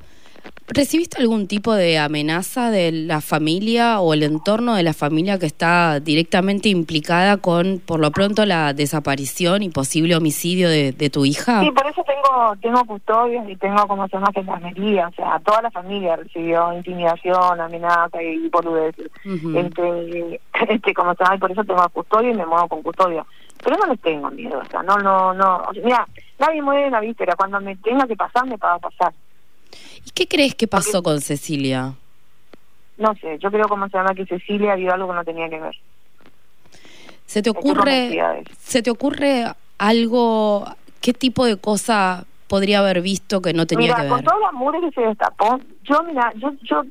¿recibiste 0.68 1.20
algún 1.20 1.48
tipo 1.48 1.74
de 1.74 1.98
amenaza 1.98 2.70
de 2.70 2.92
la 2.92 3.22
familia 3.22 4.00
o 4.00 4.12
el 4.12 4.22
entorno 4.22 4.74
de 4.74 4.82
la 4.82 4.92
familia 4.92 5.38
que 5.38 5.46
está 5.46 6.00
directamente 6.00 6.68
implicada 6.68 7.38
con, 7.38 7.80
por 7.84 7.98
lo 7.98 8.10
pronto, 8.10 8.44
la 8.44 8.74
desaparición 8.74 9.62
y 9.62 9.70
posible 9.70 10.16
homicidio 10.16 10.68
de, 10.68 11.10
tu 11.10 11.24
hija? 11.24 11.62
Sí, 11.62 11.70
por 11.70 11.86
eso 11.86 12.02
tengo 12.04 12.54
tengo 12.60 12.84
custodios 12.84 13.48
y 13.48 13.56
tengo, 13.56 13.86
como 13.88 14.06
se 14.08 14.16
llama, 14.16 14.28
gendarmería. 14.34 15.08
O 15.08 15.12
sea, 15.12 15.40
toda 15.40 15.62
la 15.62 15.70
familia 15.70 16.16
recibió 16.16 16.72
intimidación, 16.74 17.58
amenaza 17.58 18.22
y 18.22 18.48
boludeces. 18.50 19.10
este, 19.24 20.40
este, 20.68 20.94
como 20.94 21.14
se 21.14 21.24
llama, 21.24 21.36
y 21.36 21.38
por 21.38 21.52
eso 21.52 21.64
tengo 21.64 21.88
custodio 21.88 22.30
y 22.32 22.34
me 22.34 22.44
muevo 22.44 22.68
con 22.68 22.82
custodio. 22.82 23.26
Pero 23.64 23.76
no 23.78 23.86
les 23.86 24.00
tengo 24.00 24.30
miedo, 24.30 24.58
o 24.58 24.70
sea, 24.70 24.82
no, 24.82 24.98
no, 24.98 25.32
no. 25.32 25.62
mira, 25.82 26.06
nadie 26.38 26.62
muere 26.62 26.86
en 26.86 26.92
la 26.92 27.00
víspera. 27.00 27.34
Cuando 27.36 27.60
me 27.60 27.76
tenga 27.76 28.06
que 28.06 28.16
pasar, 28.16 28.46
me 28.46 28.56
va 28.56 28.74
a 28.74 28.78
pasar. 28.78 29.12
¿Y 30.04 30.10
qué 30.10 30.26
crees 30.26 30.54
que 30.54 30.66
pasó 30.66 31.02
con 31.02 31.20
Cecilia? 31.20 31.94
No 32.98 33.14
sé, 33.16 33.38
yo 33.38 33.50
creo 33.50 33.68
como 33.68 33.88
se 33.88 33.96
llama 33.98 34.14
que 34.14 34.24
Cecilia 34.26 34.74
vio 34.74 34.92
algo 34.92 35.08
que 35.08 35.14
no 35.14 35.24
tenía 35.24 35.48
que 35.50 35.60
ver. 35.60 35.76
¿Se 37.26 37.42
te 37.42 37.50
ocurre, 37.50 38.44
¿se 38.58 38.82
te 38.82 38.90
ocurre 38.90 39.44
algo, 39.78 40.64
qué 41.00 41.12
tipo 41.12 41.44
de 41.44 41.56
cosa 41.56 42.24
podría 42.46 42.78
haber 42.78 43.02
visto 43.02 43.42
que 43.42 43.52
no 43.52 43.66
tenía 43.66 43.94
que 43.94 44.02
ver? 44.02 44.10
con 44.10 44.24
todo 44.24 44.38
el 44.38 44.44
amor 44.44 44.80
que 44.80 44.90
se 44.92 45.00
destapó, 45.02 45.60
yo 45.82 46.02
mira, 46.04 46.32
yo, 46.36 46.52
yo, 46.62 46.84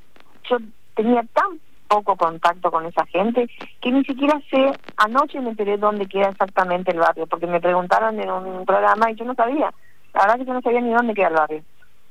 yo 0.50 0.58
tenía 0.96 1.24
tan 1.34 1.60
poco 1.88 2.16
contacto 2.16 2.72
con 2.72 2.86
esa 2.86 3.06
gente 3.08 3.50
que 3.82 3.92
ni 3.92 4.04
siquiera 4.04 4.42
sé, 4.50 4.72
anoche 4.98 5.40
me 5.40 5.52
enteré 5.52 5.78
dónde 5.78 6.08
queda 6.08 6.30
exactamente 6.30 6.92
el 6.92 7.00
barrio, 7.00 7.28
porque 7.28 7.48
me 7.48 7.62
preguntaron 7.62 8.20
en 8.20 8.30
un 8.30 8.66
programa 8.66 9.12
y 9.12 9.16
yo 9.16 9.26
no 9.26 9.36
sabía, 9.36 9.74
la 10.14 10.22
verdad 10.22 10.38
que 10.38 10.46
yo 10.46 10.54
no 10.54 10.62
sabía 10.62 10.82
ni 10.82 10.94
dónde 10.94 11.14
queda 11.14 11.28
el 11.28 11.36
barrio. 11.36 11.64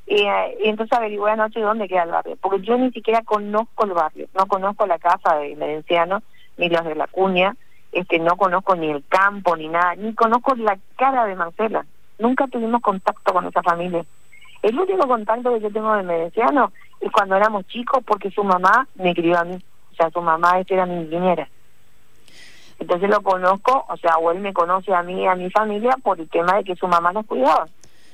Y, 0.06 0.22
eh, 0.22 0.58
entonces 0.64 0.96
averigué 0.96 1.30
anoche 1.30 1.60
dónde 1.60 1.88
queda 1.88 2.02
el 2.02 2.10
barrio, 2.10 2.36
porque 2.40 2.60
yo 2.60 2.76
ni 2.76 2.90
siquiera 2.90 3.22
conozco 3.22 3.84
el 3.84 3.92
barrio, 3.92 4.26
no 4.34 4.46
conozco 4.46 4.86
la 4.86 4.98
casa 4.98 5.36
de 5.36 5.56
Merenciano, 5.56 6.22
ni 6.56 6.68
los 6.68 6.84
de 6.84 6.94
la 6.94 7.06
cuña, 7.06 7.56
este, 7.92 8.18
no 8.18 8.36
conozco 8.36 8.74
ni 8.76 8.90
el 8.90 9.04
campo, 9.08 9.56
ni 9.56 9.68
nada, 9.68 9.94
ni 9.94 10.14
conozco 10.14 10.54
la 10.56 10.78
cara 10.96 11.26
de 11.26 11.36
Marcela. 11.36 11.86
Nunca 12.18 12.46
tuvimos 12.48 12.80
contacto 12.80 13.32
con 13.32 13.46
esa 13.46 13.62
familia. 13.62 14.04
El 14.62 14.78
último 14.78 15.06
contacto 15.06 15.52
que 15.54 15.60
yo 15.60 15.70
tengo 15.70 15.94
de 15.94 16.02
Merenciano 16.02 16.72
cuando 17.12 17.36
éramos 17.36 17.66
chicos 17.66 18.02
porque 18.04 18.30
su 18.30 18.42
mamá 18.44 18.88
me 18.94 19.14
crió 19.14 19.38
a 19.38 19.44
mí. 19.44 19.62
O 19.92 19.96
sea, 19.96 20.10
su 20.10 20.20
mamá 20.20 20.58
este 20.58 20.74
era 20.74 20.86
mi 20.86 21.02
ingeniera. 21.02 21.48
Entonces 22.78 23.08
lo 23.08 23.22
conozco, 23.22 23.84
o 23.88 23.96
sea, 23.96 24.16
o 24.18 24.32
él 24.32 24.40
me 24.40 24.52
conoce 24.52 24.92
a 24.92 25.02
mí 25.02 25.22
y 25.22 25.26
a 25.26 25.34
mi 25.34 25.50
familia 25.50 25.96
por 26.02 26.20
el 26.20 26.28
tema 26.28 26.56
de 26.56 26.64
que 26.64 26.74
su 26.74 26.88
mamá 26.88 27.12
nos 27.12 27.24
cuidaba. 27.26 27.68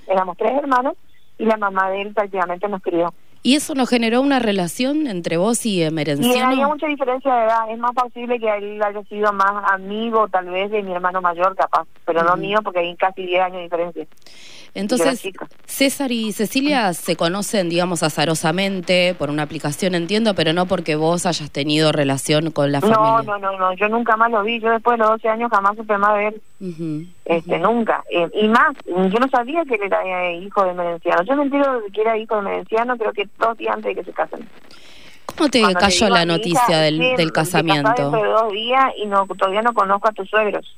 Éramos 0.07 0.37
tres 0.37 0.53
hermanos 0.53 0.95
y 1.39 1.45
la 1.45 1.57
mamá 1.57 1.91
de 1.91 2.03
él 2.03 2.13
prácticamente 2.13 2.69
nos 2.69 2.83
crió. 2.83 3.13
¿Y 3.43 3.57
eso 3.57 3.75
nos 3.75 3.89
generó 3.89 4.21
una 4.21 4.39
relación 4.39 5.07
entre 5.07 5.39
vos 5.39 5.65
y 5.65 5.83
Emerenciano? 5.83 6.35
Y 6.35 6.39
había 6.41 6.69
mucha 6.69 6.87
diferencia 6.87 7.35
de 7.35 7.45
edad. 7.45 7.71
Es 7.71 7.79
más 7.79 7.93
posible 7.93 8.39
que 8.39 8.55
él 8.55 8.83
haya 8.83 9.03
sido 9.05 9.33
más 9.33 9.73
amigo, 9.73 10.29
tal 10.29 10.51
vez, 10.51 10.71
de 10.71 10.83
mi 10.83 10.93
hermano 10.93 11.23
mayor, 11.23 11.57
capaz. 11.57 11.87
Pero 12.05 12.23
no 12.23 12.37
mío, 12.37 12.59
porque 12.63 12.81
hay 12.81 12.95
casi 12.97 13.25
10 13.25 13.43
años 13.43 13.57
de 13.57 13.63
diferencia. 13.63 14.07
Entonces, 14.75 15.29
César 15.67 16.12
y 16.12 16.33
Cecilia 16.33 16.93
se 16.95 17.17
conocen, 17.17 17.69
digamos, 17.69 18.03
azarosamente 18.03 19.15
por 19.19 19.31
una 19.31 19.43
aplicación, 19.43 19.95
entiendo, 19.95 20.35
pero 20.35 20.53
no 20.53 20.67
porque 20.67 20.97
vos 20.97 21.27
hayas 21.27 21.50
tenido 21.50 21.93
relación 21.93 22.50
con 22.50 22.73
la 22.73 22.81
familia. 22.81 23.23
No, 23.25 23.39
no, 23.39 23.59
no, 23.59 23.73
yo 23.75 23.89
nunca 23.89 24.17
más 24.17 24.31
lo 24.31 24.43
vi. 24.43 24.61
Yo 24.61 24.71
después 24.71 24.99
de 24.99 25.05
los 25.05 25.11
12 25.11 25.29
años 25.29 25.50
jamás 25.50 25.77
supe 25.77 25.99
más 25.99 26.15
de 26.15 26.29
él. 26.29 27.12
este, 27.25 27.59
Nunca. 27.59 28.03
Eh, 28.11 28.29
y 28.35 28.49
más, 28.49 28.75
yo 28.87 29.19
no 29.19 29.29
sabía 29.29 29.65
que 29.65 29.75
él 29.75 29.83
era 29.85 30.03
eh, 30.05 30.39
hijo 30.39 30.65
de 30.65 30.75
Merenciano. 30.75 31.23
Yo 31.25 31.37
me 31.37 31.43
entero 31.45 31.83
que 31.93 32.00
era 32.00 32.17
hijo 32.17 32.37
de 32.37 32.43
Merenciano, 32.43 32.97
creo 32.97 33.12
que 33.12 33.29
dos 33.39 33.57
días 33.57 33.75
antes 33.75 33.95
de 33.95 34.00
que 34.00 34.05
se 34.05 34.12
casen. 34.12 34.49
¿Cómo 35.27 35.49
te 35.49 35.62
cayó 35.75 36.09
la 36.09 36.25
noticia 36.25 36.79
del, 36.79 36.99
del 37.17 37.33
casamiento? 37.33 38.11
de 38.11 38.25
dos 38.25 38.53
días 38.53 38.93
y 38.97 39.07
no, 39.07 39.27
todavía 39.27 39.62
no 39.62 39.73
conozco 39.73 40.09
a 40.09 40.12
tus 40.12 40.29
suegros. 40.29 40.77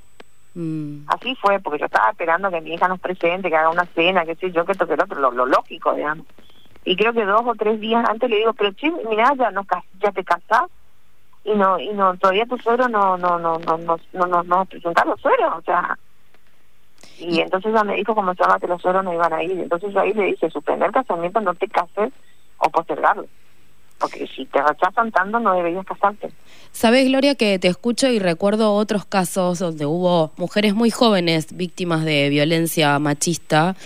Mm. 0.55 1.05
Así 1.07 1.35
fue, 1.37 1.61
porque 1.61 1.79
yo 1.79 1.87
estaba 1.87 2.11
esperando 2.11 2.51
que 2.51 2.61
mi 2.61 2.75
hija 2.75 2.89
nos 2.89 3.01
presente, 3.01 3.49
que 3.49 3.57
haga 3.57 3.71
una 3.71 3.87
cena, 3.87 4.25
que 4.25 4.37
sé 4.37 4.51
yo, 4.53 4.65
que 4.65 4.75
toque 4.75 4.95
el 4.95 5.03
otro, 5.03 5.19
lo, 5.19 5.31
lo 5.31 5.47
lógico, 5.47 5.95
digamos. 5.95 6.27
Y 6.85 6.97
creo 6.97 7.13
que 7.13 7.25
dos 7.25 7.43
o 7.45 7.55
tres 7.55 7.81
días 7.81 8.05
antes 8.09 8.29
le 8.29 8.37
digo, 8.37 8.53
pero 8.53 8.73
che, 8.73 8.91
mirá, 9.09 9.33
ya, 9.37 9.51
nos, 9.51 9.67
ya 10.01 10.11
te 10.13 10.25
casás 10.25 10.69
y 11.45 11.55
no 11.55 11.79
y 11.79 11.89
no 11.91 12.17
todavía 12.19 12.47
tu 12.47 12.57
suegro 12.59 12.89
no 12.89 13.17
no 13.17 13.37
no 13.39 13.59
no 13.59 13.77
no 13.79 13.99
no 14.13 14.27
no, 14.27 14.43
no 14.45 14.65
presentaron 14.67 15.19
suegro 15.19 15.57
o 15.57 15.63
sea. 15.63 15.99
Y 17.19 17.41
entonces 17.41 17.73
ya 17.75 17.85
me 17.85 17.97
dijo 17.97 18.15
como 18.15 18.33
se 18.35 18.43
que 18.61 18.67
los 18.67 18.81
suegros 18.81 19.05
no 19.05 19.13
iban 19.13 19.33
a 19.33 19.43
ir. 19.43 19.53
Entonces 19.53 19.95
ahí 19.97 20.13
le 20.13 20.27
dije 20.27 20.51
suspender 20.51 20.89
el 20.89 20.95
casamiento 20.95 21.41
no 21.41 21.55
te 21.55 21.69
cases 21.69 22.13
o 22.59 22.71
postergarlo 22.71 23.27
porque 24.03 24.27
si 24.27 24.45
te 24.47 24.61
rechazan 24.61 25.13
tanto 25.13 25.39
no 25.39 25.55
deberías 25.55 25.87
casarte. 25.87 26.31
Sabes, 26.73 27.07
Gloria, 27.07 27.37
que 27.37 27.59
te 27.61 27.69
escucho 27.69 28.09
y 28.09 28.19
recuerdo 28.19 28.75
otros 28.75 29.07
casos 29.07 29.61
donde 29.61 29.87
hubo 29.87 30.33
mujeres 30.37 30.75
muy 30.75 30.91
jóvenes 30.91 31.57
víctimas 31.57 32.05
de 32.05 32.29
violencia 32.29 32.99
machista 32.99 33.77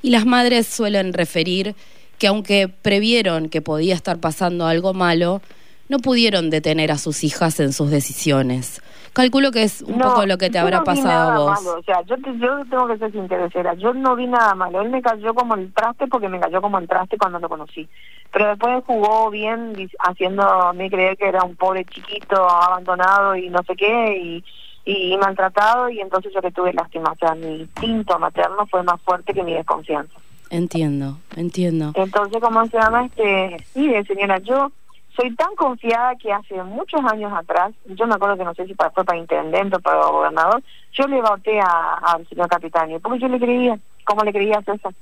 y 0.00 0.10
las 0.10 0.24
madres 0.24 0.66
suelen 0.66 1.12
referir 1.12 1.76
que 2.18 2.28
aunque 2.28 2.68
previeron 2.68 3.50
que 3.50 3.60
podía 3.60 3.94
estar 3.94 4.18
pasando 4.18 4.66
algo 4.66 4.94
malo, 4.94 5.42
no 5.88 5.98
pudieron 5.98 6.48
detener 6.48 6.90
a 6.90 6.98
sus 6.98 7.22
hijas 7.22 7.60
en 7.60 7.74
sus 7.74 7.90
decisiones. 7.90 8.80
Calculo 9.16 9.50
que 9.50 9.62
es 9.62 9.80
un 9.80 9.98
poco 9.98 10.26
lo 10.26 10.36
que 10.36 10.50
te 10.50 10.58
habrá 10.58 10.84
pasado 10.84 11.30
a 11.30 11.38
vos. 11.38 11.66
O 11.68 11.82
sea, 11.84 12.02
yo, 12.02 12.16
yo 12.16 12.62
tengo 12.68 12.86
que 12.86 12.98
ser 12.98 13.12
sincera. 13.12 13.72
Yo 13.72 13.94
no 13.94 14.14
vi 14.14 14.26
nada 14.26 14.54
malo. 14.54 14.82
Él 14.82 14.90
me 14.90 15.00
cayó 15.00 15.32
como 15.32 15.54
el 15.54 15.72
traste 15.72 16.06
porque 16.06 16.28
me 16.28 16.38
cayó 16.38 16.60
como 16.60 16.78
el 16.78 16.86
traste 16.86 17.16
cuando 17.16 17.38
lo 17.38 17.48
conocí. 17.48 17.88
Pero 18.30 18.48
después 18.48 18.84
jugó 18.86 19.30
bien, 19.30 19.72
haciéndome 20.00 20.90
creer 20.90 21.16
que 21.16 21.28
era 21.28 21.44
un 21.44 21.56
pobre 21.56 21.86
chiquito 21.86 22.46
abandonado 22.46 23.34
y 23.36 23.48
no 23.48 23.62
sé 23.62 23.74
qué, 23.74 24.18
y, 24.18 24.44
y 24.84 25.16
maltratado. 25.16 25.88
Y 25.88 26.00
entonces 26.00 26.30
yo 26.34 26.42
le 26.42 26.52
tuve 26.52 26.74
lástima. 26.74 27.12
O 27.12 27.16
sea, 27.16 27.34
mi 27.34 27.60
instinto 27.60 28.18
materno 28.18 28.66
fue 28.66 28.82
más 28.82 29.00
fuerte 29.00 29.32
que 29.32 29.42
mi 29.42 29.54
desconfianza. 29.54 30.12
Entiendo, 30.50 31.16
entiendo. 31.36 31.92
Entonces, 31.94 32.38
¿cómo 32.42 32.66
se 32.66 32.76
llama? 32.76 33.06
este 33.06 33.64
Sí, 33.72 33.94
señora, 34.06 34.36
yo 34.40 34.70
soy 35.16 35.34
tan 35.34 35.54
confiada 35.56 36.14
que 36.16 36.32
hace 36.32 36.62
muchos 36.62 37.00
años 37.04 37.32
atrás, 37.32 37.72
yo 37.86 38.06
me 38.06 38.14
acuerdo 38.14 38.36
que 38.36 38.44
no 38.44 38.54
sé 38.54 38.66
si 38.66 38.74
fue 38.74 39.04
para 39.04 39.18
intendente 39.18 39.76
o 39.76 39.80
para 39.80 40.06
gobernador, 40.06 40.62
yo 40.92 41.06
le 41.06 41.20
voté 41.22 41.58
al 41.60 42.28
señor 42.28 42.48
Capitani, 42.48 42.98
porque 42.98 43.20
yo 43.20 43.28
le 43.28 43.40
creía, 43.40 43.78
como 44.04 44.22
le 44.22 44.32
creía 44.32 44.58
a 44.58 44.62
César. 44.62 44.92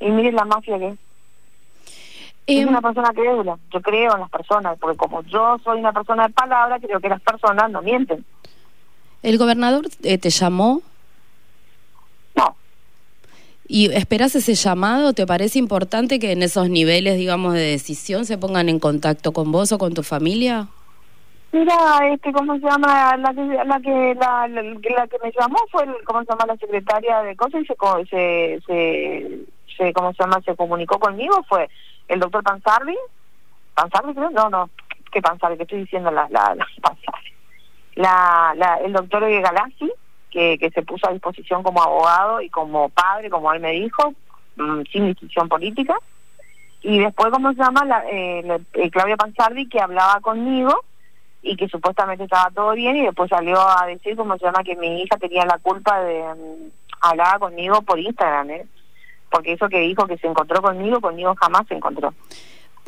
Y 0.00 0.10
miren 0.10 0.34
la 0.34 0.44
mafia 0.44 0.78
que 0.78 0.88
es. 0.88 0.98
es 2.46 2.62
em, 2.62 2.68
una 2.68 2.80
persona 2.80 3.10
crédula, 3.12 3.58
yo 3.72 3.80
creo 3.80 4.14
en 4.14 4.20
las 4.20 4.30
personas, 4.30 4.76
porque 4.78 4.96
como 4.96 5.22
yo 5.22 5.56
soy 5.62 5.78
una 5.78 5.92
persona 5.92 6.26
de 6.26 6.32
palabra, 6.32 6.78
creo 6.80 7.00
que 7.00 7.08
las 7.08 7.20
personas 7.20 7.70
no 7.70 7.80
mienten. 7.82 8.24
¿El 9.22 9.38
gobernador 9.38 9.86
eh, 10.02 10.18
te 10.18 10.30
llamó 10.30 10.82
¿Y 13.70 13.92
esperas 13.92 14.34
ese 14.34 14.54
llamado? 14.54 15.12
¿Te 15.12 15.26
parece 15.26 15.58
importante 15.58 16.18
que 16.18 16.32
en 16.32 16.42
esos 16.42 16.70
niveles, 16.70 17.18
digamos, 17.18 17.52
de 17.52 17.60
decisión 17.60 18.24
se 18.24 18.38
pongan 18.38 18.70
en 18.70 18.80
contacto 18.80 19.32
con 19.32 19.52
vos 19.52 19.72
o 19.72 19.78
con 19.78 19.92
tu 19.92 20.02
familia? 20.02 20.68
Mira, 21.52 21.74
este, 22.10 22.32
¿cómo 22.32 22.54
se 22.54 22.66
llama? 22.66 23.14
La 23.18 23.34
que 23.34 23.42
la 23.42 23.80
que, 23.80 24.14
la, 24.14 25.06
que 25.06 25.16
me 25.22 25.32
llamó 25.38 25.58
fue, 25.70 25.84
el, 25.84 25.94
¿cómo 26.04 26.20
se 26.20 26.30
llama? 26.30 26.46
La 26.46 26.56
secretaria 26.56 27.22
de 27.22 27.36
cosas 27.36 27.60
y 27.62 27.66
se, 27.66 28.60
se, 28.66 29.38
se, 29.76 29.92
¿cómo 29.92 30.14
se 30.14 30.22
llama? 30.22 30.40
Se 30.46 30.56
comunicó 30.56 30.98
conmigo, 30.98 31.42
fue 31.46 31.68
el 32.08 32.20
doctor 32.20 32.42
Pansarvi. 32.42 32.96
¿Pansarvi 33.74 34.14
creo? 34.14 34.30
No, 34.30 34.48
no, 34.48 34.70
¿qué 35.12 35.20
Pansarvi? 35.20 35.58
¿Qué 35.58 35.64
estoy 35.64 35.80
diciendo? 35.80 36.10
La, 36.10 36.26
la, 36.30 36.54
la 36.54 36.66
La, 37.96 38.54
la, 38.56 38.76
el 38.76 38.94
doctor 38.94 39.28
Galassi 39.28 39.92
que, 40.30 40.58
que 40.58 40.70
se 40.70 40.82
puso 40.82 41.08
a 41.08 41.12
disposición 41.12 41.62
como 41.62 41.82
abogado 41.82 42.40
y 42.40 42.50
como 42.50 42.88
padre, 42.88 43.30
como 43.30 43.52
él 43.52 43.60
me 43.60 43.72
dijo, 43.72 44.14
mm, 44.56 44.82
sin 44.90 45.06
distinción 45.06 45.48
política. 45.48 45.96
Y 46.82 46.98
después, 46.98 47.30
¿cómo 47.32 47.52
se 47.52 47.58
llama? 47.58 47.84
La, 47.84 48.04
eh, 48.10 48.60
eh, 48.74 48.90
Claudia 48.90 49.16
Panzardi, 49.16 49.68
que 49.68 49.80
hablaba 49.80 50.20
conmigo 50.20 50.84
y 51.42 51.56
que 51.56 51.68
supuestamente 51.68 52.24
estaba 52.24 52.50
todo 52.50 52.72
bien 52.72 52.96
y 52.96 53.06
después 53.06 53.30
salió 53.30 53.58
a 53.60 53.86
decir, 53.86 54.16
¿cómo 54.16 54.36
se 54.38 54.44
llama? 54.44 54.62
Que 54.62 54.76
mi 54.76 55.02
hija 55.02 55.16
tenía 55.16 55.44
la 55.44 55.58
culpa 55.58 56.00
de... 56.00 56.22
Um, 56.22 56.70
hablaba 57.00 57.38
conmigo 57.38 57.82
por 57.82 57.98
Instagram, 57.98 58.50
¿eh? 58.50 58.66
Porque 59.30 59.52
eso 59.52 59.68
que 59.68 59.80
dijo 59.80 60.06
que 60.06 60.18
se 60.18 60.26
encontró 60.26 60.60
conmigo, 60.60 61.00
conmigo 61.00 61.34
jamás 61.36 61.66
se 61.68 61.74
encontró. 61.74 62.12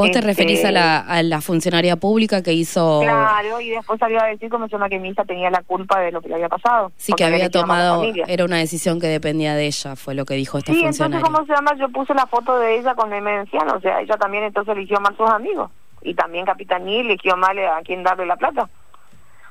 ¿Vos 0.00 0.10
te 0.10 0.20
referís 0.20 0.64
a 0.64 0.70
la, 0.70 0.98
este, 0.98 1.12
a 1.12 1.22
la 1.22 1.40
funcionaria 1.40 1.96
pública 1.96 2.42
que 2.42 2.52
hizo...? 2.52 3.00
Claro, 3.02 3.60
y 3.60 3.70
después 3.70 3.98
salió 4.00 4.20
a 4.20 4.26
decir 4.26 4.48
como 4.48 4.66
se 4.66 4.72
llama 4.72 4.88
que 4.88 4.98
mi 4.98 5.10
hija 5.10 5.24
tenía 5.24 5.50
la 5.50 5.62
culpa 5.62 6.00
de 6.00 6.10
lo 6.10 6.22
que 6.22 6.28
le 6.28 6.36
había 6.36 6.48
pasado. 6.48 6.90
Sí, 6.96 7.12
que 7.12 7.24
había 7.24 7.50
tomado, 7.50 8.04
era 8.26 8.44
una 8.44 8.56
decisión 8.56 9.00
que 9.00 9.08
dependía 9.08 9.54
de 9.54 9.66
ella, 9.66 9.96
fue 9.96 10.14
lo 10.14 10.24
que 10.24 10.34
dijo 10.34 10.58
esta 10.58 10.72
sí, 10.72 10.82
funcionaria. 10.82 11.18
entonces, 11.18 11.38
¿cómo 11.38 11.46
se 11.46 11.52
llama? 11.54 11.78
Yo 11.78 11.88
puse 11.90 12.14
la 12.14 12.26
foto 12.26 12.58
de 12.58 12.78
ella 12.78 12.94
con 12.94 13.12
el 13.12 13.22
menciano, 13.22 13.74
o 13.74 13.80
sea, 13.80 14.00
ella 14.00 14.16
también 14.16 14.44
entonces 14.44 14.74
eligió 14.76 15.00
mal 15.00 15.16
sus 15.16 15.28
amigos. 15.28 15.70
Y 16.02 16.14
también 16.14 16.46
Capitanía 16.46 17.00
eligió 17.00 17.36
mal 17.36 17.58
a 17.58 17.82
quien 17.82 18.02
darle 18.02 18.24
la 18.24 18.36
plata. 18.36 18.68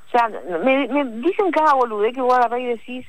O 0.08 0.12
sea, 0.12 0.28
me, 0.64 0.88
me 0.88 1.06
dicen 1.22 1.52
cada 1.52 1.74
boludez 1.76 2.16
que 2.16 2.22
voy 2.22 2.34
a 2.34 2.38
agarrar 2.38 2.60
y 2.60 2.66
decís, 2.66 3.06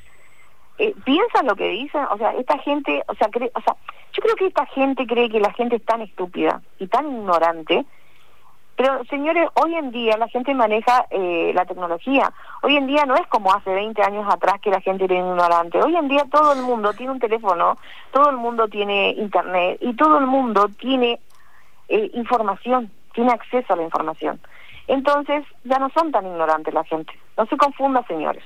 eh, 0.80 0.94
piensan 1.04 1.46
lo 1.46 1.54
que 1.56 1.68
dicen, 1.68 2.06
o 2.10 2.16
sea, 2.16 2.30
esta 2.32 2.56
gente, 2.56 3.02
o 3.06 3.14
sea, 3.14 3.28
cree, 3.28 3.52
o 3.54 3.60
sea, 3.60 3.76
yo 4.14 4.22
creo 4.22 4.34
que 4.34 4.46
esta 4.46 4.64
gente 4.64 5.06
cree 5.06 5.28
que 5.28 5.38
la 5.38 5.52
gente 5.52 5.76
es 5.76 5.84
tan 5.84 6.00
estúpida 6.00 6.62
y 6.78 6.87
tan 6.87 7.06
ignorante, 7.06 7.84
pero 8.76 9.04
señores, 9.10 9.46
hoy 9.62 9.75
en 9.75 9.90
día 9.90 10.16
la 10.16 10.26
gente 10.28 10.54
maneja 10.54 11.04
eh, 11.10 11.52
la 11.54 11.66
tecnología. 11.66 12.32
Hoy 12.62 12.76
en 12.76 12.87
día 12.87 13.04
no 13.04 13.14
es 13.14 13.26
como 13.26 13.52
hace 13.52 13.75
20 13.75 14.02
años 14.02 14.25
atrás 14.26 14.58
que 14.62 14.70
la 14.70 14.80
gente 14.80 15.04
era 15.04 15.16
ignorante. 15.16 15.82
Hoy 15.82 15.94
en 15.96 16.08
día 16.08 16.25
todo 16.32 16.54
el 16.54 16.62
mundo 16.62 16.94
tiene 16.94 17.12
un 17.12 17.20
teléfono, 17.20 17.76
todo 18.10 18.30
el 18.30 18.38
mundo 18.38 18.66
tiene 18.68 19.10
internet 19.10 19.76
y 19.82 19.92
todo 19.96 20.16
el 20.16 20.26
mundo 20.26 20.70
tiene 20.78 21.20
eh, 21.88 22.10
información, 22.14 22.90
tiene 23.12 23.32
acceso 23.32 23.75
a 23.75 23.76
la 23.76 23.82
información. 23.82 24.40
Entonces 24.87 25.44
ya 25.64 25.78
no 25.78 25.90
son 25.90 26.10
tan 26.10 26.26
ignorantes 26.26 26.72
la 26.72 26.84
gente. 26.84 27.12
No 27.37 27.44
se 27.44 27.58
confunda, 27.58 28.02
señores 28.06 28.42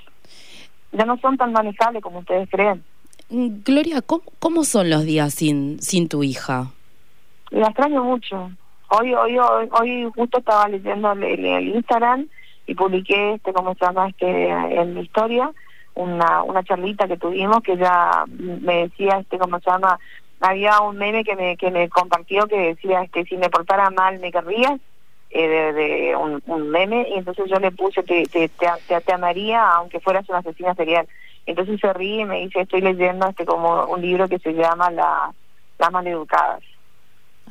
ya 0.94 1.04
no 1.04 1.18
son 1.18 1.36
tan 1.36 1.52
manejables 1.52 2.02
como 2.02 2.20
ustedes 2.20 2.48
creen. 2.50 2.82
Mm, 3.28 3.62
Gloria, 3.64 4.00
¿cómo, 4.02 4.22
cómo 4.38 4.64
son 4.64 4.90
los 4.90 5.04
días 5.04 5.34
sin, 5.34 5.80
sin 5.80 6.08
tu 6.08 6.22
hija? 6.22 6.70
La 7.50 7.66
extraño 7.68 8.02
mucho. 8.04 8.50
Hoy, 8.88 9.14
hoy, 9.14 9.38
hoy, 9.38 10.10
justo 10.14 10.38
estaba 10.38 10.68
leyendo 10.68 11.12
el, 11.12 11.68
Instagram 11.68 12.28
y 12.66 12.74
publiqué, 12.74 13.34
este, 13.34 13.52
como 13.52 13.74
se 13.74 13.84
llama, 13.84 14.08
este, 14.08 14.48
en 14.48 14.94
mi 14.94 15.00
historia, 15.02 15.50
una, 15.94 16.42
una 16.42 16.62
charlita 16.62 17.08
que 17.08 17.16
tuvimos 17.16 17.62
que 17.62 17.76
ya 17.76 18.24
me 18.28 18.84
decía, 18.84 19.18
este, 19.20 19.38
como 19.38 19.58
se 19.60 19.70
llama, 19.70 19.98
había 20.40 20.80
un 20.80 20.96
meme 20.96 21.24
que 21.24 21.34
me, 21.34 21.56
que 21.56 21.70
me 21.70 21.88
compartió 21.88 22.46
que 22.46 22.74
decía, 22.74 23.02
este, 23.02 23.24
si 23.24 23.36
me 23.36 23.50
portara 23.50 23.90
mal 23.90 24.20
me 24.20 24.30
querrías 24.30 24.80
eh, 25.36 25.72
de, 25.72 26.16
un, 26.16 26.70
meme 26.70 27.08
y 27.10 27.14
entonces 27.14 27.50
yo 27.50 27.58
le 27.58 27.72
puse 27.72 28.04
te, 28.04 28.24
te, 28.26 28.48
te, 28.48 29.12
amaría 29.12 29.68
aunque 29.72 29.98
fueras 29.98 30.28
una 30.28 30.38
asesina 30.38 30.76
serial 30.76 31.08
entonces 31.44 31.80
se 31.80 31.92
ríe 31.92 32.20
y 32.20 32.24
me 32.24 32.40
dice 32.42 32.60
estoy 32.60 32.82
leyendo 32.82 33.26
este 33.26 33.44
como 33.44 33.84
un 33.86 34.00
libro 34.00 34.28
que 34.28 34.38
se 34.38 34.52
llama 34.52 34.92
la 34.92 35.34
las 35.80 35.90
maleducadas 35.90 36.62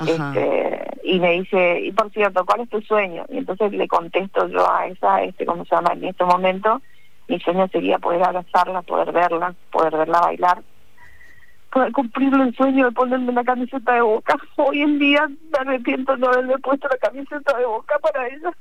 este, 0.07 0.87
y 1.03 1.19
me 1.19 1.31
dice 1.31 1.81
y 1.81 1.91
por 1.91 2.09
cierto 2.11 2.45
cuál 2.45 2.61
es 2.61 2.69
tu 2.69 2.79
sueño 2.81 3.25
y 3.29 3.39
entonces 3.39 3.73
le 3.73 3.87
contesto 3.89 4.47
yo 4.47 4.65
a 4.71 4.87
esa 4.87 5.21
este 5.21 5.45
cómo 5.45 5.65
se 5.65 5.75
llama 5.75 5.91
en 5.91 6.05
este 6.05 6.23
momento 6.23 6.81
mi 7.27 7.37
sueño 7.41 7.67
sería 7.67 7.99
poder 7.99 8.23
abrazarla 8.23 8.81
poder 8.83 9.11
verla 9.11 9.53
poder 9.71 9.97
verla 9.97 10.21
bailar 10.21 10.63
poder 11.73 11.91
cumplir 11.91 12.33
el 12.33 12.55
sueño 12.55 12.85
de 12.85 12.91
ponerme 12.91 13.33
la 13.33 13.43
camiseta 13.43 13.93
de 13.93 14.01
boca. 14.01 14.35
Hoy 14.57 14.81
en 14.81 14.99
día 14.99 15.27
me 15.27 15.57
arrepiento 15.59 16.13
de 16.13 16.19
no 16.19 16.27
haberle 16.27 16.57
puesto 16.59 16.87
la 16.87 16.97
camiseta 16.97 17.57
de 17.57 17.65
boca 17.65 17.97
para 17.99 18.27
ella. 18.27 18.51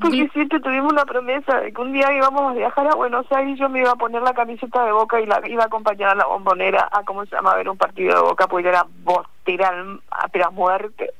Porque 0.00 0.28
siempre 0.32 0.58
tuvimos 0.58 0.92
una 0.92 1.04
promesa 1.04 1.60
de 1.60 1.72
que 1.72 1.80
un 1.80 1.92
día 1.92 2.12
íbamos 2.12 2.50
a 2.50 2.54
viajar 2.54 2.88
a 2.88 2.96
Buenos 2.96 3.30
Aires 3.30 3.54
y 3.54 3.60
yo 3.60 3.68
me 3.68 3.78
iba 3.78 3.92
a 3.92 3.96
poner 3.96 4.22
la 4.22 4.34
camiseta 4.34 4.84
de 4.84 4.90
Boca 4.90 5.20
y 5.20 5.26
la 5.26 5.40
iba 5.46 5.62
a 5.62 5.66
acompañar 5.66 6.10
a 6.10 6.14
la 6.16 6.26
bombonera 6.26 6.88
a, 6.90 7.04
¿cómo 7.04 7.24
se 7.24 7.36
llama?, 7.36 7.52
a 7.52 7.56
ver 7.56 7.68
un 7.68 7.78
partido 7.78 8.16
de 8.16 8.20
Boca, 8.20 8.48
porque 8.48 8.70
era 8.70 8.84
bostera 9.04 9.70
a 9.70 10.50
muerte. 10.50 11.12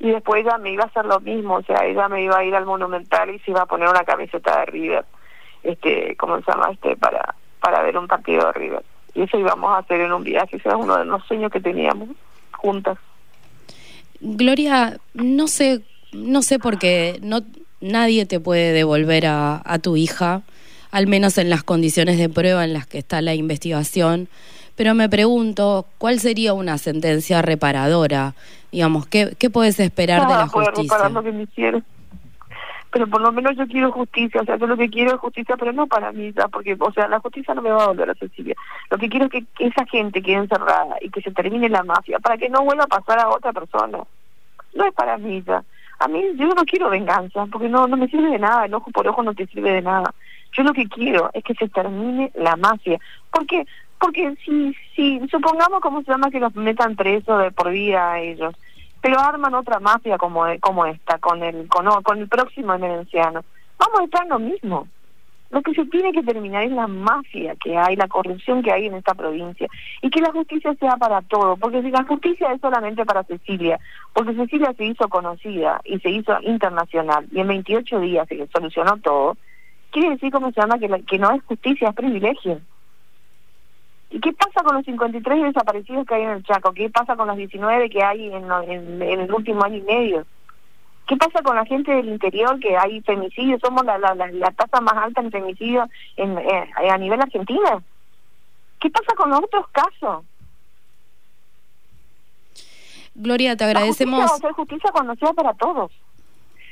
Y 0.00 0.10
después 0.10 0.44
ella 0.44 0.58
me 0.58 0.72
iba 0.72 0.82
a 0.82 0.88
hacer 0.88 1.04
lo 1.04 1.20
mismo, 1.20 1.56
o 1.56 1.62
sea, 1.62 1.84
ella 1.84 2.08
me 2.08 2.22
iba 2.22 2.38
a 2.38 2.44
ir 2.44 2.56
al 2.56 2.66
Monumental 2.66 3.30
y 3.30 3.38
se 3.38 3.52
iba 3.52 3.62
a 3.62 3.66
poner 3.66 3.88
una 3.88 4.02
camiseta 4.02 4.58
de 4.60 4.66
River, 4.66 5.04
este, 5.62 6.16
¿cómo 6.16 6.36
se 6.40 6.50
llama?, 6.50 6.70
este, 6.72 6.96
para, 6.96 7.34
para 7.60 7.82
ver 7.82 7.96
un 7.96 8.06
partido 8.06 8.46
de 8.46 8.52
River. 8.52 8.82
Y 9.14 9.22
eso 9.22 9.38
íbamos 9.38 9.70
a 9.70 9.78
hacer 9.78 10.00
en 10.00 10.12
un 10.12 10.24
viaje, 10.24 10.56
ese 10.56 10.68
era 10.68 10.76
uno 10.76 10.96
de 10.96 11.04
los 11.04 11.24
sueños 11.24 11.50
que 11.50 11.60
teníamos 11.60 12.10
juntas. 12.52 12.98
Gloria, 14.20 14.98
no 15.14 15.46
sé, 15.46 15.82
no 16.12 16.42
sé 16.42 16.58
por 16.58 16.78
qué, 16.78 17.18
no 17.22 17.40
nadie 17.80 18.26
te 18.26 18.40
puede 18.40 18.72
devolver 18.72 19.26
a, 19.26 19.78
tu 19.82 19.96
hija, 19.96 20.42
al 20.90 21.06
menos 21.06 21.38
en 21.38 21.50
las 21.50 21.62
condiciones 21.62 22.18
de 22.18 22.28
prueba 22.28 22.64
en 22.64 22.72
las 22.72 22.86
que 22.86 22.98
está 22.98 23.22
la 23.22 23.34
investigación. 23.34 24.28
Pero 24.76 24.94
me 24.94 25.08
pregunto, 25.08 25.86
¿cuál 25.98 26.20
sería 26.20 26.52
una 26.52 26.78
sentencia 26.78 27.42
reparadora? 27.42 28.34
Digamos, 28.70 29.06
¿qué, 29.06 29.34
qué 29.38 29.50
puedes 29.50 29.80
esperar 29.80 30.26
de 30.28 30.34
la 30.34 30.46
justicia? 30.46 31.08
lo 31.08 31.22
que 31.22 31.32
me 31.32 31.46
Pero 32.90 33.06
por 33.06 33.20
lo 33.20 33.32
menos 33.32 33.56
yo 33.56 33.66
quiero 33.66 33.92
justicia, 33.92 34.40
o 34.40 34.44
sea, 34.44 34.56
yo 34.56 34.66
lo 34.66 34.76
que 34.76 34.88
quiero 34.88 35.14
es 35.14 35.20
justicia, 35.20 35.56
pero 35.58 35.72
no 35.72 35.86
para 35.86 36.10
mí, 36.12 36.32
porque, 36.50 36.76
o 36.78 36.92
sea, 36.92 37.06
la 37.06 37.20
justicia 37.20 37.54
no 37.54 37.62
me 37.62 37.70
va 37.70 37.84
a 37.84 37.88
volver 37.88 38.10
a 38.10 38.14
Cecilia. 38.14 38.54
Lo 38.90 38.96
que 38.96 39.08
quiero 39.08 39.26
es 39.26 39.30
que 39.30 39.44
esa 39.58 39.84
gente 39.86 40.22
quede 40.22 40.36
encerrada 40.36 40.96
y 41.00 41.10
que 41.10 41.20
se 41.20 41.30
termine 41.30 41.68
la 41.68 41.82
mafia, 41.82 42.18
para 42.18 42.38
que 42.38 42.48
no 42.48 42.64
vuelva 42.64 42.84
a 42.84 42.86
pasar 42.86 43.18
a 43.18 43.28
otra 43.28 43.52
persona. 43.52 43.98
No 44.74 44.84
es 44.84 44.94
para 44.94 45.18
mí 45.18 45.42
ya. 45.46 45.62
A 45.98 46.08
mí 46.08 46.22
yo 46.36 46.46
no 46.46 46.64
quiero 46.64 46.88
venganza, 46.88 47.46
porque 47.50 47.68
no, 47.68 47.86
no 47.86 47.96
me 47.96 48.08
sirve 48.08 48.30
de 48.30 48.38
nada, 48.38 48.64
el 48.64 48.74
ojo 48.74 48.90
por 48.90 49.06
ojo 49.06 49.22
no 49.22 49.34
te 49.34 49.46
sirve 49.46 49.72
de 49.72 49.82
nada. 49.82 50.14
Yo 50.52 50.62
lo 50.62 50.72
que 50.72 50.88
quiero 50.88 51.30
es 51.34 51.44
que 51.44 51.54
se 51.54 51.68
termine 51.68 52.30
la 52.34 52.56
mafia. 52.56 52.98
porque 53.30 53.66
Porque 54.00 54.34
si, 54.44 54.74
si 54.94 55.20
supongamos, 55.28 55.80
¿cómo 55.80 56.02
se 56.02 56.10
llama? 56.10 56.30
Que 56.30 56.40
los 56.40 56.54
metan 56.54 56.96
presos 56.96 57.42
de 57.42 57.50
por 57.50 57.70
vida 57.70 58.12
a 58.12 58.20
ellos, 58.20 58.54
pero 59.00 59.20
arman 59.20 59.54
otra 59.54 59.78
mafia 59.80 60.18
como, 60.18 60.44
como 60.60 60.86
esta, 60.86 61.18
con 61.18 61.42
el, 61.42 61.68
con, 61.68 61.86
con 62.02 62.18
el 62.18 62.28
próximo 62.28 62.74
emerenciano, 62.74 63.44
vamos 63.78 64.00
a 64.00 64.04
estar 64.04 64.22
en 64.24 64.30
lo 64.30 64.38
mismo. 64.38 64.88
Lo 65.50 65.62
que 65.62 65.72
se 65.72 65.86
tiene 65.86 66.12
que 66.12 66.22
terminar 66.22 66.64
es 66.64 66.72
la 66.72 66.86
mafia 66.86 67.54
que 67.56 67.76
hay, 67.76 67.96
la 67.96 68.06
corrupción 68.06 68.62
que 68.62 68.70
hay 68.70 68.86
en 68.86 68.94
esta 68.94 69.14
provincia 69.14 69.66
y 70.02 70.10
que 70.10 70.20
la 70.20 70.30
justicia 70.30 70.74
sea 70.74 70.96
para 70.98 71.22
todo, 71.22 71.56
porque 71.56 71.80
si 71.80 71.90
la 71.90 72.04
justicia 72.04 72.52
es 72.52 72.60
solamente 72.60 73.06
para 73.06 73.24
Cecilia, 73.24 73.80
porque 74.12 74.34
Cecilia 74.34 74.74
se 74.76 74.84
hizo 74.84 75.08
conocida 75.08 75.80
y 75.84 75.98
se 76.00 76.10
hizo 76.10 76.38
internacional 76.42 77.26
y 77.32 77.40
en 77.40 77.48
28 77.48 78.00
días 78.00 78.28
se 78.28 78.46
solucionó 78.48 78.98
todo, 78.98 79.38
quiere 79.90 80.10
decir, 80.10 80.30
¿cómo 80.30 80.52
se 80.52 80.60
llama? 80.60 80.78
Que, 80.78 81.02
que 81.04 81.18
no 81.18 81.30
es 81.30 81.42
justicia, 81.44 81.88
es 81.88 81.94
privilegio. 81.94 82.60
¿Y 84.10 84.20
qué 84.20 84.32
pasa 84.32 84.62
con 84.62 84.76
los 84.76 84.84
53 84.84 85.42
desaparecidos 85.42 86.06
que 86.06 86.14
hay 86.14 86.22
en 86.22 86.30
el 86.30 86.44
Chaco? 86.44 86.72
¿Qué 86.72 86.88
pasa 86.88 87.14
con 87.14 87.26
los 87.28 87.36
19 87.36 87.90
que 87.90 88.02
hay 88.02 88.32
en, 88.32 88.50
en 88.50 89.02
el 89.02 89.32
último 89.32 89.64
año 89.64 89.76
y 89.76 89.82
medio? 89.82 90.26
¿Qué 91.08 91.16
pasa 91.16 91.42
con 91.42 91.56
la 91.56 91.64
gente 91.64 91.90
del 91.90 92.08
interior 92.08 92.60
que 92.60 92.76
hay 92.76 93.00
femicidios? 93.00 93.60
Somos 93.62 93.82
la, 93.84 93.96
la, 93.98 94.14
la, 94.14 94.50
tasa 94.50 94.80
más 94.82 94.94
alta 94.94 95.22
en 95.22 95.30
femicidios 95.30 95.88
en, 96.16 96.36
eh, 96.36 96.70
a 96.90 96.98
nivel 96.98 97.20
argentino. 97.20 97.82
¿Qué 98.78 98.90
pasa 98.90 99.14
con 99.16 99.30
los 99.30 99.40
otros 99.40 99.66
casos? 99.68 100.24
Gloria, 103.14 103.56
te 103.56 103.64
agradecemos. 103.64 104.20
La 104.20 104.28
justicia 104.28 104.32
va 104.32 104.48
a 104.48 104.50
ser 104.50 104.52
justicia 104.52 104.90
cuando 104.92 105.14
sea 105.14 105.32
para 105.32 105.54
todos. 105.54 105.90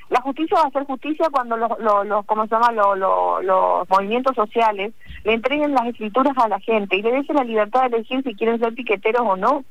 La 0.09 0.21
justicia 0.21 0.59
va 0.62 0.69
a 0.69 0.71
ser 0.71 0.85
justicia 0.85 1.29
cuando 1.33 1.57
los, 1.57 1.71
los, 1.81 2.27
¿cómo 2.27 2.45
se 2.47 2.55
llama? 2.55 2.71
Los, 2.71 2.97
los, 3.45 3.88
movimientos 3.88 4.37
sociales 4.37 4.95
le 5.25 5.33
entreguen 5.33 5.75
las 5.75 5.87
escrituras 5.87 6.37
a 6.38 6.49
la 6.49 6.61
gente 6.61 6.97
y 6.97 7.03
le 7.03 7.11
den 7.11 7.27
la 7.31 7.42
libertad 7.42 7.83
de 7.83 7.97
elegir 7.97 8.23
si 8.23 8.35
quieren 8.35 8.61
ser 8.61 8.73
piqueteros 8.75 9.23
o 9.23 9.37
no. 9.37 9.64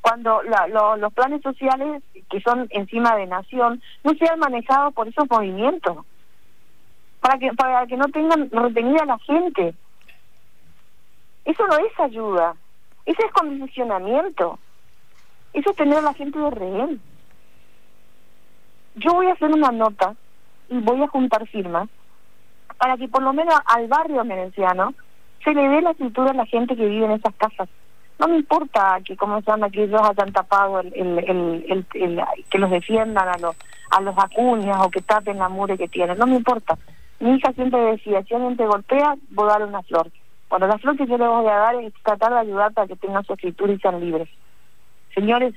Cuando 0.00 0.42
los 0.42 1.12
planes 1.12 1.42
sociales 1.42 2.02
que 2.28 2.40
son 2.40 2.66
encima 2.70 3.14
de 3.14 3.26
nación 3.26 3.80
no 4.02 4.14
sean 4.14 4.40
manejados 4.40 4.92
por 4.94 5.06
esos 5.06 5.30
movimientos. 5.30 5.98
Para 7.20 7.38
que 7.38 7.52
para 7.52 7.86
que 7.86 7.96
no 7.96 8.08
tengan 8.08 8.50
retenida 8.50 9.04
la 9.04 9.18
gente. 9.20 9.74
Eso 11.44 11.64
no 11.68 11.76
es 11.76 12.00
ayuda. 12.00 12.56
Eso 13.06 13.24
es 13.24 13.32
condicionamiento. 13.32 14.58
Eso 15.52 15.70
es 15.70 15.76
tener 15.76 15.98
a 15.98 16.02
la 16.02 16.14
gente 16.14 16.36
de 16.36 16.50
rehén 16.50 17.00
yo 18.96 19.12
voy 19.12 19.26
a 19.26 19.32
hacer 19.32 19.50
una 19.50 19.70
nota 19.70 20.14
y 20.68 20.78
voy 20.78 21.02
a 21.02 21.08
juntar 21.08 21.46
firmas 21.48 21.88
para 22.78 22.96
que 22.96 23.08
por 23.08 23.22
lo 23.22 23.32
menos 23.32 23.54
al 23.66 23.86
barrio 23.88 24.24
merenciano 24.24 24.94
se 25.44 25.54
le 25.54 25.68
dé 25.68 25.82
la 25.82 25.90
escritura 25.90 26.30
a 26.30 26.34
la 26.34 26.46
gente 26.46 26.76
que 26.76 26.86
vive 26.86 27.06
en 27.06 27.12
esas 27.12 27.34
casas. 27.34 27.68
No 28.18 28.28
me 28.28 28.36
importa 28.36 28.98
que 29.04 29.16
cómo 29.16 29.40
se 29.40 29.50
llama 29.50 29.70
que 29.70 29.84
ellos 29.84 30.00
hayan 30.02 30.32
tapado 30.32 30.80
el, 30.80 30.92
el, 30.94 31.86
el, 31.94 32.22
que 32.50 32.58
los 32.58 32.70
defiendan 32.70 33.28
a 33.28 33.38
los 33.38 33.56
a 33.90 34.00
los 34.00 34.16
acuñas 34.16 34.78
o 34.80 34.90
que 34.90 35.02
tapen 35.02 35.38
la 35.38 35.48
mure 35.48 35.76
que 35.76 35.88
tienen 35.88 36.18
no 36.18 36.26
me 36.26 36.36
importa. 36.36 36.78
Mi 37.20 37.36
hija 37.36 37.52
siempre 37.52 37.78
decía 37.80 38.22
si 38.22 38.34
alguien 38.34 38.56
te 38.56 38.66
golpea 38.66 39.16
voy 39.30 39.48
a 39.48 39.52
dar 39.52 39.66
una 39.66 39.82
flor. 39.82 40.10
Bueno 40.48 40.66
la 40.66 40.78
flor 40.78 40.96
que 40.96 41.06
yo 41.06 41.18
le 41.18 41.26
voy 41.26 41.46
a 41.46 41.56
dar 41.56 41.74
es 41.76 41.92
tratar 42.02 42.32
de 42.32 42.38
ayudar 42.40 42.72
para 42.72 42.86
que 42.86 42.96
tengan 42.96 43.24
su 43.24 43.32
escritura 43.32 43.72
y 43.72 43.78
sean 43.78 44.00
libres. 44.00 44.28
Señores 45.14 45.54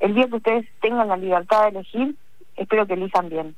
el 0.00 0.14
día 0.14 0.28
que 0.28 0.36
ustedes 0.36 0.66
tengan 0.80 1.08
la 1.08 1.16
libertad 1.16 1.62
de 1.62 1.68
elegir 1.68 2.16
espero 2.56 2.86
que 2.86 2.94
elijan 2.94 3.28
bien 3.28 3.54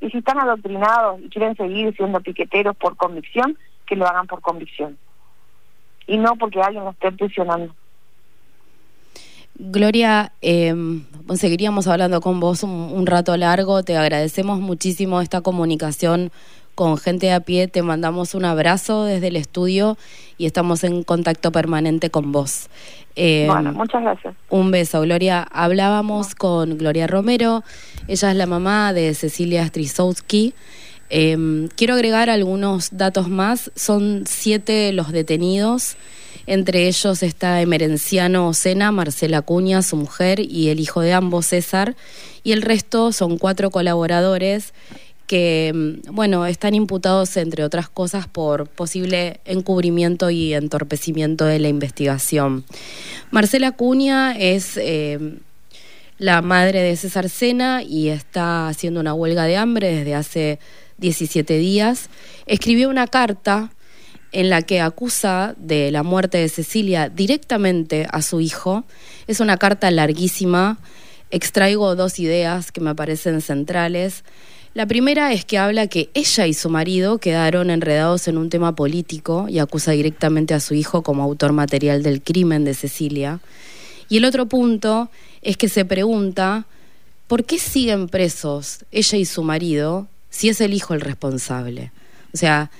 y 0.00 0.10
si 0.10 0.18
están 0.18 0.40
adoctrinados 0.40 1.20
y 1.22 1.28
quieren 1.28 1.56
seguir 1.56 1.94
siendo 1.96 2.20
piqueteros 2.20 2.76
por 2.76 2.96
convicción 2.96 3.56
que 3.86 3.96
lo 3.96 4.06
hagan 4.06 4.26
por 4.26 4.40
convicción 4.40 4.98
y 6.06 6.18
no 6.18 6.36
porque 6.36 6.60
alguien 6.60 6.84
los 6.84 6.94
esté 6.94 7.12
presionando. 7.12 7.74
Gloria, 9.54 10.32
eh, 10.40 10.74
seguiríamos 11.34 11.86
hablando 11.86 12.20
con 12.20 12.40
vos 12.40 12.62
un, 12.62 13.06
rato 13.06 13.36
largo. 13.36 13.82
Te 13.82 13.96
agradecemos 13.96 14.60
muchísimo 14.60 15.20
esta 15.20 15.42
comunicación 15.42 16.32
con 16.74 16.98
gente 16.98 17.26
de 17.26 17.32
a 17.32 17.40
pie. 17.40 17.68
Te 17.68 17.82
mandamos 17.82 18.34
un 18.34 18.44
abrazo 18.44 19.04
desde 19.04 19.28
el 19.28 19.36
estudio 19.36 19.96
y 20.38 20.46
estamos 20.46 20.84
en 20.84 21.02
contacto 21.02 21.52
permanente 21.52 22.10
con 22.10 22.32
vos. 22.32 22.68
Eh, 23.16 23.46
bueno, 23.48 23.72
muchas 23.72 24.02
gracias. 24.02 24.34
Un 24.48 24.70
beso, 24.70 25.00
Gloria. 25.02 25.46
Hablábamos 25.52 26.34
con 26.34 26.78
Gloria 26.78 27.06
Romero. 27.06 27.62
Ella 28.08 28.30
es 28.30 28.36
la 28.36 28.46
mamá 28.46 28.92
de 28.92 29.14
Cecilia 29.14 29.66
Strisowski. 29.66 30.54
Em, 31.10 31.68
quiero 31.76 31.94
agregar 31.94 32.30
algunos 32.30 32.96
datos 32.96 33.28
más. 33.28 33.70
Son 33.74 34.24
siete 34.26 34.92
los 34.92 35.12
detenidos. 35.12 35.96
Entre 36.46 36.88
ellos 36.88 37.22
está 37.22 37.60
Emerenciano 37.60 38.48
Ocena, 38.48 38.90
Marcela 38.90 39.42
Cuña, 39.42 39.82
su 39.82 39.96
mujer 39.96 40.40
y 40.40 40.70
el 40.70 40.80
hijo 40.80 41.00
de 41.00 41.12
ambos, 41.12 41.46
César. 41.46 41.94
Y 42.42 42.52
el 42.52 42.62
resto 42.62 43.12
son 43.12 43.38
cuatro 43.38 43.70
colaboradores 43.70 44.72
que, 45.32 45.68
em, 45.68 46.02
bueno, 46.10 46.44
están 46.44 46.74
imputados, 46.74 47.38
entre 47.38 47.64
otras 47.64 47.88
cosas, 47.88 48.28
por 48.28 48.68
posible 48.68 49.40
encubrimiento 49.46 50.28
y 50.28 50.52
entorpecimiento 50.52 51.46
de 51.46 51.58
la 51.58 51.68
investigación. 51.68 52.66
Marcela 53.30 53.72
Cuña 53.72 54.36
es 54.36 54.76
em, 54.76 55.38
la 56.18 56.42
madre 56.42 56.82
de 56.82 56.94
César 56.96 57.30
Sena 57.30 57.82
y 57.82 58.10
está 58.10 58.68
haciendo 58.68 59.00
una 59.00 59.14
huelga 59.14 59.44
de 59.44 59.56
hambre 59.56 59.96
desde 59.96 60.14
hace 60.14 60.58
17 60.98 61.56
días, 61.56 62.10
escribió 62.44 62.90
una 62.90 63.06
carta 63.06 63.72
en 64.32 64.50
la 64.50 64.60
que 64.60 64.82
acusa 64.82 65.54
de 65.56 65.90
la 65.92 66.02
muerte 66.02 66.36
de 66.36 66.50
Cecilia 66.50 67.08
directamente 67.08 68.06
a 68.12 68.20
su 68.20 68.42
hijo. 68.42 68.84
Es 69.26 69.40
una 69.40 69.56
carta 69.56 69.90
larguísima. 69.90 70.78
Extraigo 71.30 71.96
dos 71.96 72.18
ideas 72.18 72.70
que 72.70 72.82
me 72.82 72.94
parecen 72.94 73.40
centrales. 73.40 74.24
La 74.74 74.86
primera 74.86 75.34
es 75.34 75.44
que 75.44 75.58
habla 75.58 75.86
que 75.86 76.08
ella 76.14 76.46
y 76.46 76.54
su 76.54 76.70
marido 76.70 77.18
quedaron 77.18 77.68
enredados 77.68 78.26
en 78.26 78.38
un 78.38 78.48
tema 78.48 78.74
político 78.74 79.46
y 79.48 79.58
acusa 79.58 79.92
directamente 79.92 80.54
a 80.54 80.60
su 80.60 80.72
hijo 80.72 81.02
como 81.02 81.22
autor 81.22 81.52
material 81.52 82.02
del 82.02 82.22
crimen 82.22 82.64
de 82.64 82.72
Cecilia. 82.72 83.40
Y 84.08 84.16
el 84.16 84.24
otro 84.24 84.46
punto 84.46 85.10
es 85.42 85.58
que 85.58 85.68
se 85.68 85.84
pregunta 85.84 86.64
por 87.28 87.44
qué 87.44 87.58
siguen 87.58 88.08
presos 88.08 88.84
ella 88.92 89.18
y 89.18 89.26
su 89.26 89.42
marido 89.42 90.06
si 90.30 90.48
es 90.48 90.60
el 90.62 90.72
hijo 90.72 90.94
el 90.94 91.02
responsable. 91.02 91.92
O 92.32 92.38
sea, 92.38 92.70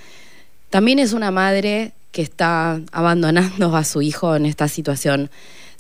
también 0.71 0.99
es 0.99 1.13
una 1.13 1.31
madre 1.31 1.93
que 2.11 2.23
está 2.23 2.81
abandonando 2.91 3.77
a 3.77 3.85
su 3.85 4.01
hijo 4.01 4.35
en 4.35 4.47
esta 4.47 4.69
situación 4.69 5.31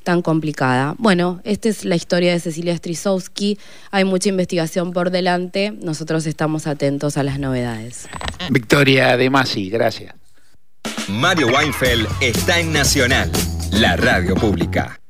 tan 0.03 0.23
complicada. 0.23 0.95
Bueno, 0.99 1.41
esta 1.45 1.69
es 1.69 1.85
la 1.85 1.97
historia 1.97 2.33
de 2.33 2.41
Cecilia 2.41 2.77
Strisowski. 2.77 3.59
Hay 3.91 4.05
mucha 4.05 4.29
investigación 4.29 4.93
por 4.93 5.11
delante. 5.11 5.73
Nosotros 5.83 6.27
estamos 6.27 6.67
atentos 6.67 7.17
a 7.17 7.23
las 7.23 7.39
novedades. 7.39 8.09
Victoria 8.51 9.17
De 9.17 9.31
Masi, 9.31 9.71
gracias. 9.71 10.15
Mario 11.09 11.49
Weinfeld 11.49 12.07
está 12.21 12.59
en 12.59 12.73
Nacional, 12.73 13.31
la 13.73 13.97
radio 13.97 14.35
pública. 14.35 15.02